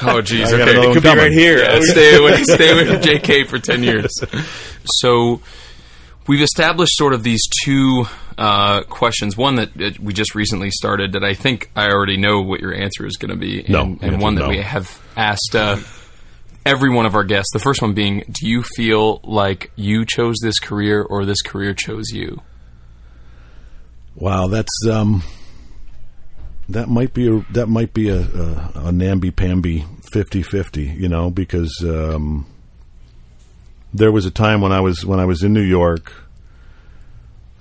[0.07, 0.53] Oh, geez.
[0.53, 0.73] I got Okay.
[0.73, 1.25] another one Could be coming.
[1.25, 1.59] right here.
[1.59, 4.11] Yeah, stay away, stay away from JK for 10 years.
[4.85, 5.41] So
[6.27, 8.07] we've established sort of these two
[8.39, 9.37] uh, questions.
[9.37, 12.75] One that uh, we just recently started that I think I already know what your
[12.75, 13.61] answer is going to be.
[13.61, 14.49] And, No, and one that no.
[14.49, 15.79] we have asked uh,
[16.65, 17.51] every one of our guests.
[17.53, 21.75] The first one being Do you feel like you chose this career or this career
[21.75, 22.43] chose you?
[24.17, 25.23] Wow, that's um,
[26.69, 31.31] that might be a that might be a a, a namby pamby 50-50, you know,
[31.31, 32.47] because um,
[33.95, 36.13] there was a time when I was when I was in New York.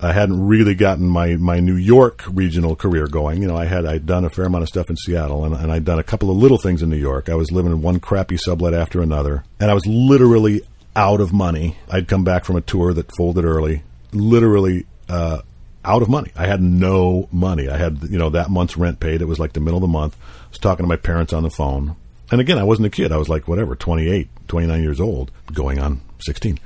[0.00, 3.40] I hadn't really gotten my, my New York regional career going.
[3.40, 5.72] You know, I had I'd done a fair amount of stuff in Seattle, and, and
[5.72, 7.30] I'd done a couple of little things in New York.
[7.30, 10.62] I was living in one crappy sublet after another, and I was literally
[10.96, 11.78] out of money.
[11.88, 13.82] I'd come back from a tour that folded early,
[14.12, 15.40] literally uh,
[15.84, 16.32] out of money.
[16.36, 17.68] I had no money.
[17.68, 19.22] I had you know that month's rent paid.
[19.22, 20.16] It was like the middle of the month.
[20.20, 21.96] I was talking to my parents on the phone,
[22.30, 23.12] and again, I wasn't a kid.
[23.12, 26.58] I was like whatever, 28, 29 years old, going on sixteen.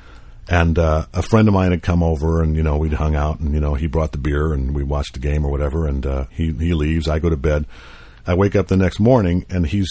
[0.51, 3.39] And uh, a friend of mine had come over, and you know we'd hung out,
[3.39, 5.87] and you know he brought the beer, and we watched the game or whatever.
[5.87, 7.09] And uh, he he leaves.
[7.09, 7.67] I go to bed.
[8.27, 9.91] I wake up the next morning, and he's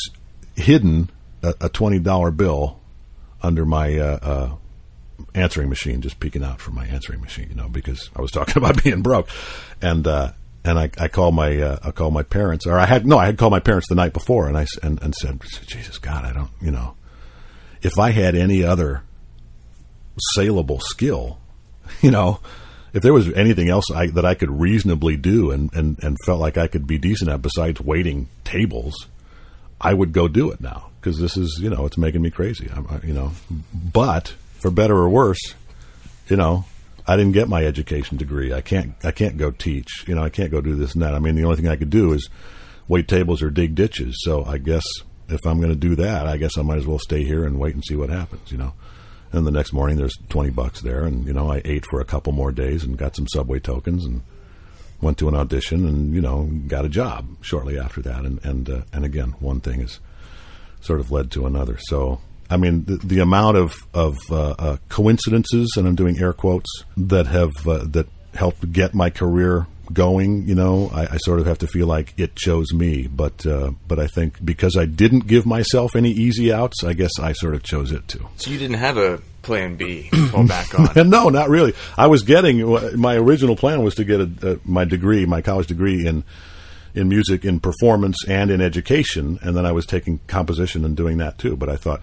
[0.55, 1.11] hidden
[1.43, 2.79] a, a twenty dollar bill
[3.41, 4.55] under my uh, uh,
[5.35, 8.57] answering machine, just peeking out from my answering machine, you know, because I was talking
[8.63, 9.29] about being broke,
[9.81, 10.31] and uh,
[10.63, 13.25] and I, I called my uh, I called my parents, or I had no, I
[13.25, 16.33] had called my parents the night before, and I and, and said, Jesus God, I
[16.33, 16.95] don't, you know,
[17.81, 19.03] if I had any other
[20.35, 21.37] saleable skill,
[22.01, 22.39] you know,
[22.93, 26.39] if there was anything else I, that I could reasonably do and, and, and felt
[26.39, 29.07] like I could be decent at besides waiting tables,
[29.79, 32.69] I would go do it now because this is, you know, it's making me crazy.
[32.73, 33.33] I'm, you know,
[33.73, 35.53] but for better or worse,
[36.27, 36.65] you know,
[37.05, 38.51] I didn't get my education degree.
[38.51, 40.05] I can't, I can't go teach.
[40.07, 41.13] You know, I can't go do this and that.
[41.13, 42.29] I mean, the only thing I could do is
[42.87, 44.15] wait tables or dig ditches.
[44.23, 44.83] So I guess
[45.29, 47.59] if I'm going to do that, I guess I might as well stay here and
[47.59, 48.51] wait and see what happens.
[48.51, 48.73] You know.
[49.31, 52.05] And the next morning, there's twenty bucks there, and you know, I ate for a
[52.05, 54.21] couple more days and got some subway tokens and
[55.01, 58.25] went to an audition and you know got a job shortly after that.
[58.25, 59.99] And and uh, and again, one thing has
[60.81, 61.77] sort of led to another.
[61.77, 66.33] So I mean, the, the amount of of uh, uh, coincidences, and I'm doing air
[66.33, 71.39] quotes, that have uh, that helped get my career going, you know, I, I sort
[71.39, 73.07] of have to feel like it chose me.
[73.07, 77.11] But uh, but I think because I didn't give myself any easy outs, I guess
[77.19, 78.27] I sort of chose it too.
[78.37, 80.97] So you didn't have a plan B to fall back on.
[80.97, 81.73] And no, not really.
[81.97, 85.67] I was getting my original plan was to get a, a, my degree, my college
[85.67, 86.23] degree in
[86.93, 91.17] in music, in performance, and in education, and then I was taking composition and doing
[91.19, 91.55] that too.
[91.55, 92.01] But I thought,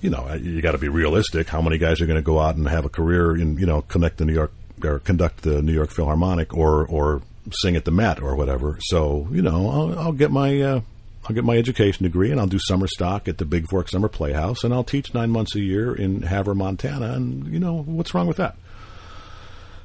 [0.00, 1.48] you know, you got to be realistic.
[1.48, 3.82] How many guys are going to go out and have a career in, you know,
[3.82, 4.52] connect the New York
[4.84, 7.22] or conduct the New York Philharmonic or or
[7.62, 8.78] sing at the Met or whatever?
[8.82, 10.80] So you know, I'll, I'll get my uh,
[11.24, 14.64] I'll get my education degree and I'll do summer stock at the Bigfork Summer Playhouse
[14.64, 17.12] and I'll teach nine months a year in Havre, Montana.
[17.12, 18.56] And you know, what's wrong with that?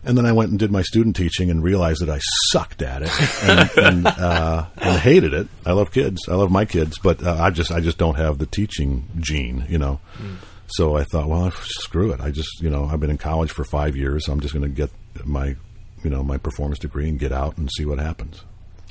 [0.03, 2.19] And then I went and did my student teaching and realized that I
[2.51, 5.47] sucked at it and, and, uh, and hated it.
[5.65, 6.21] I love kids.
[6.29, 9.65] I love my kids, but uh, I just I just don't have the teaching gene,
[9.67, 9.99] you know.
[10.17, 10.35] Mm.
[10.67, 12.19] So I thought, well, screw it.
[12.19, 14.27] I just you know I've been in college for five years.
[14.27, 14.89] I'm just going to get
[15.25, 15.55] my
[16.03, 18.43] you know my performance degree and get out and see what happens.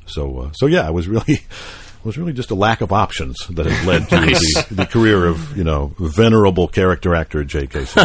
[0.07, 3.37] So uh, so yeah, I was really it was really just a lack of options
[3.51, 4.65] that has led to nice.
[4.69, 7.87] the, the, career of you know venerable character actor J.K.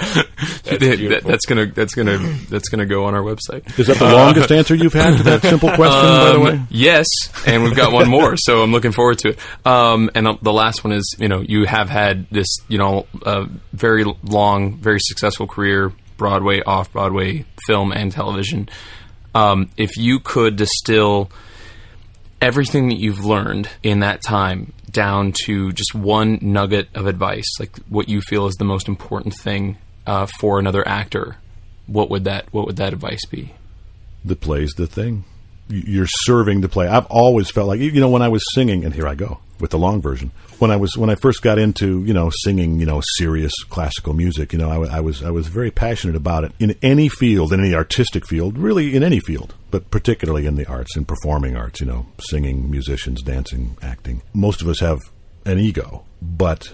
[0.64, 2.16] that's, that, that's, gonna that's gonna
[2.48, 3.78] that's gonna go on our website.
[3.78, 6.08] Is that the longest answer you've had to that simple question?
[6.08, 7.06] Um, by the um, way, yes,
[7.46, 9.66] and we've got one more, so I'm looking forward to it.
[9.66, 13.44] Um, and the last one is you know you have had this you know uh,
[13.74, 18.70] very long, very successful career, Broadway, off Broadway, film and television.
[19.34, 21.30] Um, if you could distill
[22.40, 27.76] everything that you've learned in that time down to just one nugget of advice, like
[27.90, 29.76] what you feel is the most important thing
[30.06, 31.36] uh, for another actor,
[31.86, 33.52] what would that what would that advice be?
[34.24, 35.24] The play's the thing.
[35.68, 36.88] You're serving the play.
[36.88, 39.70] I've always felt like you know when I was singing, and here I go with
[39.70, 40.32] the long version.
[40.58, 44.12] When I was when I first got into you know singing you know serious classical
[44.12, 47.52] music, you know I, I was I was very passionate about it in any field,
[47.52, 51.56] in any artistic field, really in any field, but particularly in the arts, in performing
[51.56, 51.80] arts.
[51.80, 54.22] You know, singing, musicians, dancing, acting.
[54.34, 54.98] Most of us have
[55.44, 56.72] an ego, but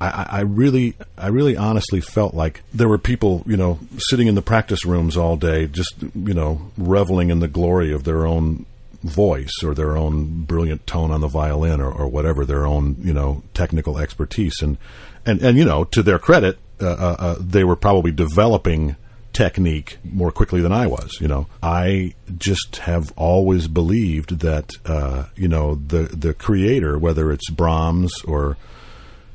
[0.00, 4.36] I, I, really, I really honestly felt like there were people, you know, sitting in
[4.36, 8.64] the practice rooms all day, just you know, reveling in the glory of their own
[9.02, 13.12] voice or their own brilliant tone on the violin or, or whatever their own you
[13.12, 14.60] know technical expertise.
[14.60, 14.78] And
[15.24, 18.96] and and you know to their credit uh, uh, uh, they were probably developing
[19.32, 21.46] technique more quickly than I was you know.
[21.62, 28.12] I just have always believed that uh, you know the the creator whether it's Brahms
[28.24, 28.56] or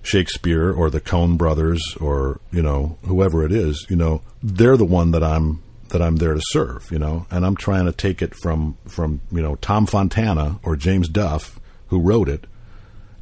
[0.03, 4.85] Shakespeare or the Coen brothers or you know whoever it is you know they're the
[4.85, 8.21] one that I'm that I'm there to serve, you know, and I'm trying to take
[8.21, 12.45] it from from you know Tom Fontana or James Duff who wrote it,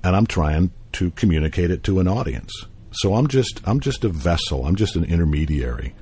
[0.03, 2.51] and I'm trying to communicate it to an audience.
[2.91, 4.65] So I'm just I'm just a vessel.
[4.65, 5.93] I'm just an intermediary,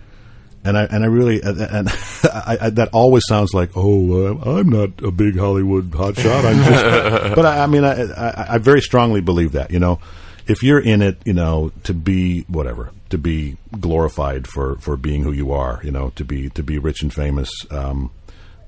[0.63, 1.89] and I and I really and
[2.23, 6.45] I, I, that always sounds like oh I'm not a big Hollywood hotshot.
[6.45, 9.99] I'm just, but I, I mean I, I very strongly believe that you know
[10.49, 15.23] if you're in it, you know, to be whatever, to be glorified for for being
[15.23, 18.11] who you are, you know, to be to be rich and famous, um,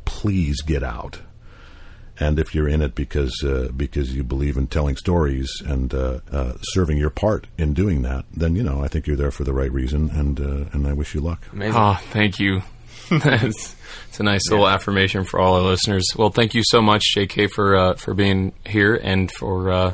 [0.05, 1.19] please get out.
[2.19, 6.19] And if you're in it because uh, because you believe in telling stories and uh,
[6.31, 9.43] uh, serving your part in doing that, then you know I think you're there for
[9.43, 11.47] the right reason, and uh, and I wish you luck.
[11.51, 11.75] Amazing.
[11.75, 12.61] Oh, thank you.
[13.11, 13.75] it's,
[14.07, 14.75] it's, a nice little yeah.
[14.75, 16.05] affirmation for all our listeners.
[16.15, 19.93] Well, thank you so much, J.K., for uh, for being here and for uh,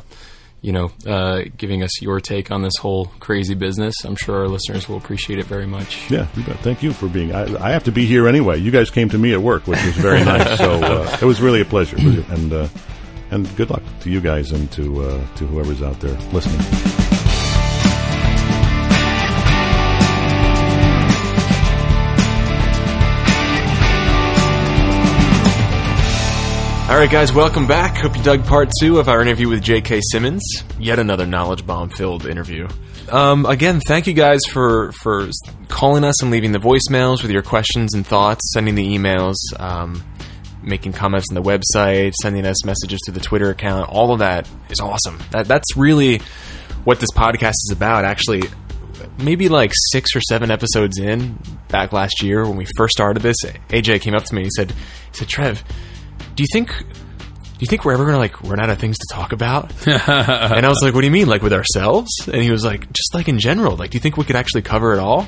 [0.60, 4.04] you know, uh, giving us your take on this whole crazy business.
[4.04, 6.10] I'm sure our listeners will appreciate it very much.
[6.10, 7.34] Yeah, you thank you for being.
[7.34, 8.58] I, I, have to be here anyway.
[8.58, 10.58] You guys came to me at work, which was very nice.
[10.58, 12.68] So uh, it was really a pleasure, and uh,
[13.30, 17.07] and good luck to you guys and to uh, to whoever's out there listening.
[26.88, 27.98] All right, guys, welcome back.
[27.98, 30.00] Hope you dug part two of our interview with J.K.
[30.10, 30.42] Simmons.
[30.78, 32.66] Yet another knowledge bomb filled interview.
[33.10, 35.28] Um, again, thank you guys for for
[35.68, 40.02] calling us and leaving the voicemails with your questions and thoughts, sending the emails, um,
[40.62, 43.90] making comments on the website, sending us messages to the Twitter account.
[43.90, 45.18] All of that is awesome.
[45.30, 46.22] That, that's really
[46.84, 48.06] what this podcast is about.
[48.06, 48.44] Actually,
[49.18, 53.36] maybe like six or seven episodes in back last year when we first started this,
[53.68, 55.62] AJ came up to me and he said, he said, Trev
[56.38, 59.12] do you think do you think we're ever gonna like run out of things to
[59.12, 59.72] talk about?
[59.88, 62.08] and I was like, what do you mean, like with ourselves?
[62.32, 63.76] And he was like, just like in general.
[63.76, 65.26] Like, do you think we could actually cover it all?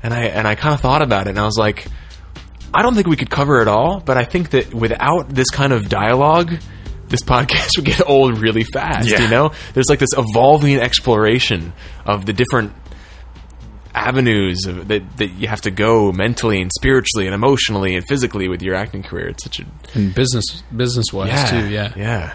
[0.00, 1.88] And I and I kind of thought about it, and I was like,
[2.72, 5.72] I don't think we could cover it all, but I think that without this kind
[5.72, 6.54] of dialogue,
[7.08, 9.08] this podcast would get old really fast.
[9.08, 9.22] Yeah.
[9.22, 11.72] You know, there's like this evolving exploration
[12.06, 12.72] of the different
[13.94, 18.48] avenues of, that that you have to go mentally and spiritually and emotionally and physically
[18.48, 19.28] with your acting career.
[19.28, 19.64] It's such a
[19.94, 21.68] And business business wise too.
[21.68, 21.92] Yeah.
[21.96, 22.34] yeah.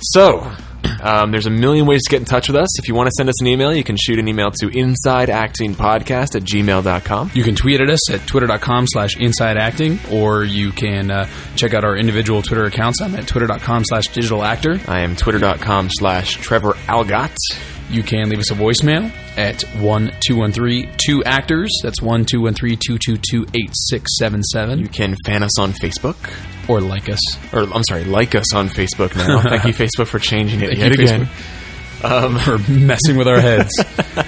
[0.00, 0.50] So,
[1.02, 2.78] um, there's a million ways to get in touch with us.
[2.78, 6.34] If you want to send us an email, you can shoot an email to insideactingpodcast
[6.36, 7.30] at gmail.com.
[7.32, 11.84] You can tweet at us at twitter.com slash insideacting, or you can uh, check out
[11.84, 13.00] our individual Twitter accounts.
[13.00, 14.78] I'm at twitter.com slash digital actor.
[14.86, 17.36] I am twitter.com slash Trevor Algatt.
[17.90, 21.70] You can leave us a voicemail at 1213-2 actors.
[21.82, 24.80] That's 1213-222-8677.
[24.80, 26.16] You can fan us on Facebook.
[26.68, 27.20] Or like us.
[27.52, 29.42] Or, I'm sorry, like us on Facebook now.
[29.48, 31.28] Thank you, Facebook, for changing it Thank yet you, again.
[32.02, 33.70] Um, for messing with our heads.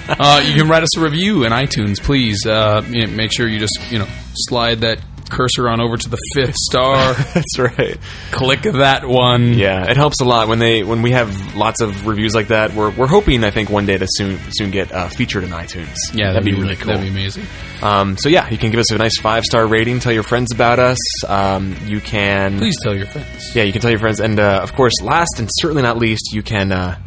[0.09, 2.47] uh, you can write us a review in iTunes, please.
[2.47, 5.01] Uh, you know, make sure you just you know slide that
[5.31, 7.15] cursor on over to the fifth star.
[7.35, 7.99] That's right.
[8.31, 9.55] click that one.
[9.55, 12.75] Yeah, it helps a lot when they when we have lots of reviews like that.
[12.75, 15.97] We're we're hoping I think one day to soon soon get uh, featured in iTunes.
[16.13, 16.87] Yeah, that'd, be, really cool.
[16.89, 17.45] That'd be amazing.
[17.83, 20.01] Um, so yeah, you can give us a nice five star rating.
[20.01, 20.99] Tell your friends about us.
[21.29, 23.55] Um, you can Please tell your friends.
[23.55, 26.33] yeah, you can tell your friends, and uh, of course, last and certainly not least,
[26.33, 26.99] you can uh,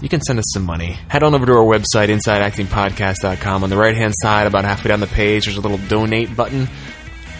[0.00, 0.98] you can send us some money.
[1.08, 3.64] Head on over to our website, InsideActingPodcast.com.
[3.64, 6.68] On the right hand side, about halfway down the page, there's a little donate button.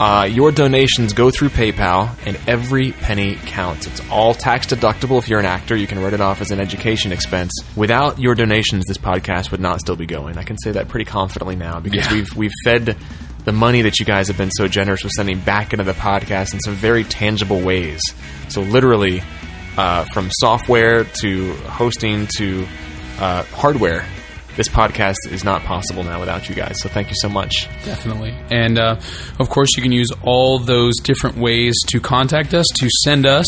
[0.01, 3.87] Uh, your donations go through PayPal, and every penny counts.
[3.87, 5.19] It's all tax deductible.
[5.19, 7.53] If you're an actor, you can write it off as an education expense.
[7.77, 10.37] Without your donations, this podcast would not still be going.
[10.37, 12.13] I can say that pretty confidently now because Yeah.
[12.15, 12.97] we've we've fed
[13.45, 16.55] the money that you guys have been so generous with sending back into the podcast
[16.55, 18.01] in some very tangible ways.
[18.49, 19.23] So literally,
[19.77, 22.67] uh, from software to hosting to
[23.21, 24.05] uh, hardware,
[24.57, 26.81] this podcast is not possible now without you guys.
[26.81, 27.69] So thank you so much.
[27.85, 28.35] Definitely.
[28.51, 29.01] And uh,
[29.39, 33.47] of course, you can use all those different ways to contact us to send us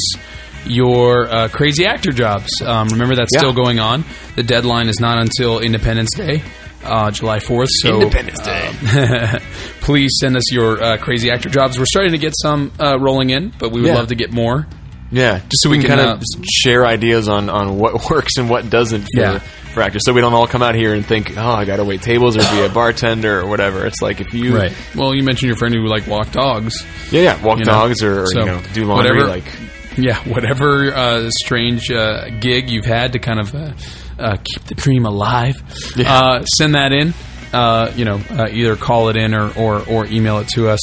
[0.66, 2.50] your uh, crazy actor jobs.
[2.61, 3.38] Um, remember, that's Yeah.
[3.40, 4.04] still going on.
[4.34, 6.42] The deadline is not until Independence Day.
[6.84, 7.68] Uh, July 4th.
[7.82, 8.66] So, Independence Day.
[8.68, 9.40] um,
[9.80, 11.78] please send us your uh, crazy actor jobs.
[11.78, 13.94] We're starting to get some uh, rolling in, but we would Yeah.
[13.96, 14.66] love to get more.
[15.12, 18.36] Yeah, just so we, we can, kind uh, of share ideas on, on what works
[18.38, 19.40] and what doesn't for, Yeah.
[19.77, 20.03] For actors.
[20.05, 22.37] So we don't all come out here and think, oh, I got to wait tables
[22.37, 23.87] or be a bartender or whatever.
[23.87, 24.59] It's like if you,
[24.97, 26.85] Well, you mentioned your friend who like walk dogs.
[27.12, 29.11] yeah, yeah, walk You know, dogs or, or so you know do laundry.
[29.22, 29.45] whatever- like
[29.99, 33.72] Yeah, whatever uh, strange uh, gig you've had to kind of uh,
[34.18, 35.57] uh, keep the dream alive,
[35.99, 37.14] uh, send that in.
[37.53, 40.81] Uh, you know, uh, either call it in or, or, or email it to us,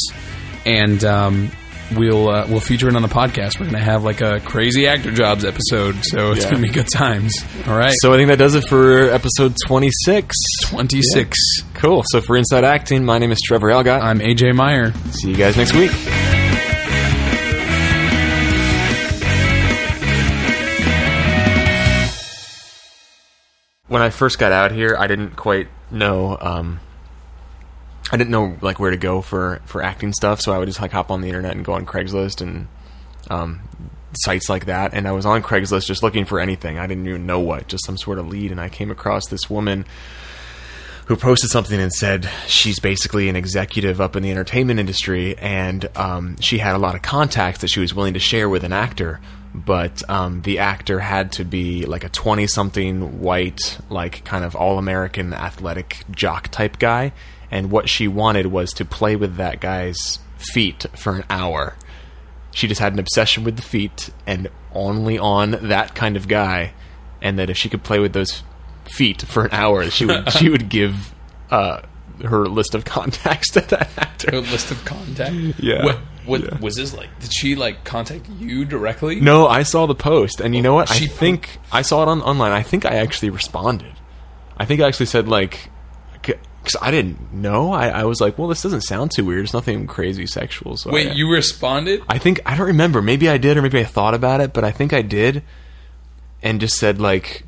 [0.66, 1.52] and um,
[1.98, 3.60] we'll uh, we'll feature it on the podcast.
[3.60, 6.52] We're going to have like a crazy actor jobs episode, so it's Yeah.
[6.52, 7.34] going to be good times.
[7.68, 10.36] All right, So I think that does it for episode 26.
[10.64, 11.38] twenty six.
[11.76, 12.04] Cool.
[12.08, 14.02] So for Inside Acting, my name is Trevor Algatt.
[14.02, 14.92] I'm AJ Meyer.
[15.12, 15.92] See you guys next week.
[23.88, 26.38] When I first got out here, I didn't quite know.
[26.40, 26.80] Um,
[28.12, 30.82] I didn't know like where to go for for acting stuff, so I would just
[30.82, 32.68] like hop on the internet and go on Craigslist and
[33.30, 33.62] um,
[34.14, 34.94] sites like that.
[34.94, 36.78] And I was on Craigslist just looking for anything.
[36.80, 38.52] I didn't even know what, just some sort of lead.
[38.52, 39.86] And I came across this woman
[41.06, 45.90] who posted something and said she's basically an executive up in the entertainment industry, and
[45.98, 48.72] um, she had a lot of contacts that she was willing to share with an
[48.74, 49.20] actor.
[49.56, 55.34] But um, the actor had to be like a twenty-something white, like kind of all-American
[55.34, 57.12] athletic jock type guy,
[57.54, 61.76] and what she wanted was to play with that guy's feet for an hour.
[62.52, 66.74] She just had an obsession with the feet, and only on that kind of guy,
[67.22, 68.44] and that if she could play with those
[68.86, 71.14] feet for an hour, she would she would give
[71.52, 71.82] uh,
[72.26, 74.42] her list of contacts to that actor.
[74.42, 75.34] list of contact.
[75.60, 75.84] Yeah.
[75.86, 76.58] What, what Yeah.
[76.60, 77.10] was this like?
[77.20, 79.20] Did she like contact you directly?
[79.20, 80.90] No, I saw the post, and you know what?
[80.92, 82.52] I She- think I saw it on online.
[82.52, 83.94] I think I actually responded.
[84.58, 85.70] I think I actually said like,
[86.64, 87.74] because I didn't know.
[87.74, 89.44] I, I was like, well, this doesn't sound too weird.
[89.44, 90.78] It's nothing crazy sexual.
[90.78, 92.02] So Wait, I, you responded?
[92.08, 93.02] I think I don't remember.
[93.02, 95.44] Maybe I did, or maybe I thought about it, but I think I did,
[96.42, 97.44] and just said like,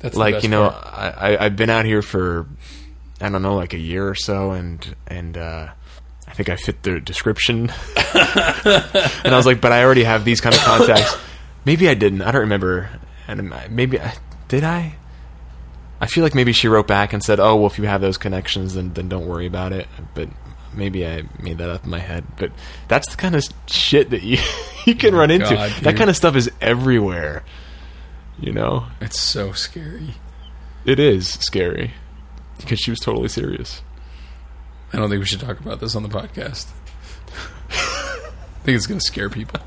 [0.00, 0.86] That's like you know, part.
[0.86, 2.48] I, I I've been out here for
[3.20, 5.68] I don't know, like a year or so, and and uh,
[6.26, 7.70] I think I fit the description.
[7.96, 11.16] and I was like, but I already have these kind of contacts.
[11.64, 12.22] Maybe I didn't.
[12.22, 12.90] I don't remember.
[13.26, 14.14] And maybe I,
[14.48, 14.96] did I?
[16.00, 18.18] I feel like maybe she wrote back and said, "Oh, well, if you have those
[18.18, 20.28] connections, then then don't worry about it." But
[20.72, 22.24] maybe I made that up in my head.
[22.38, 22.52] But
[22.88, 24.38] that's the kind of shit that you
[24.86, 25.54] you can oh run into.
[25.54, 27.44] God, that kind of stuff is everywhere.
[28.40, 30.14] You know, It's so scary.
[30.84, 31.94] it is scary
[32.58, 33.82] because she was totally serious.
[34.92, 36.68] I don't think we should talk about this on the podcast.
[37.70, 38.30] I
[38.64, 39.60] think it's going to scare people.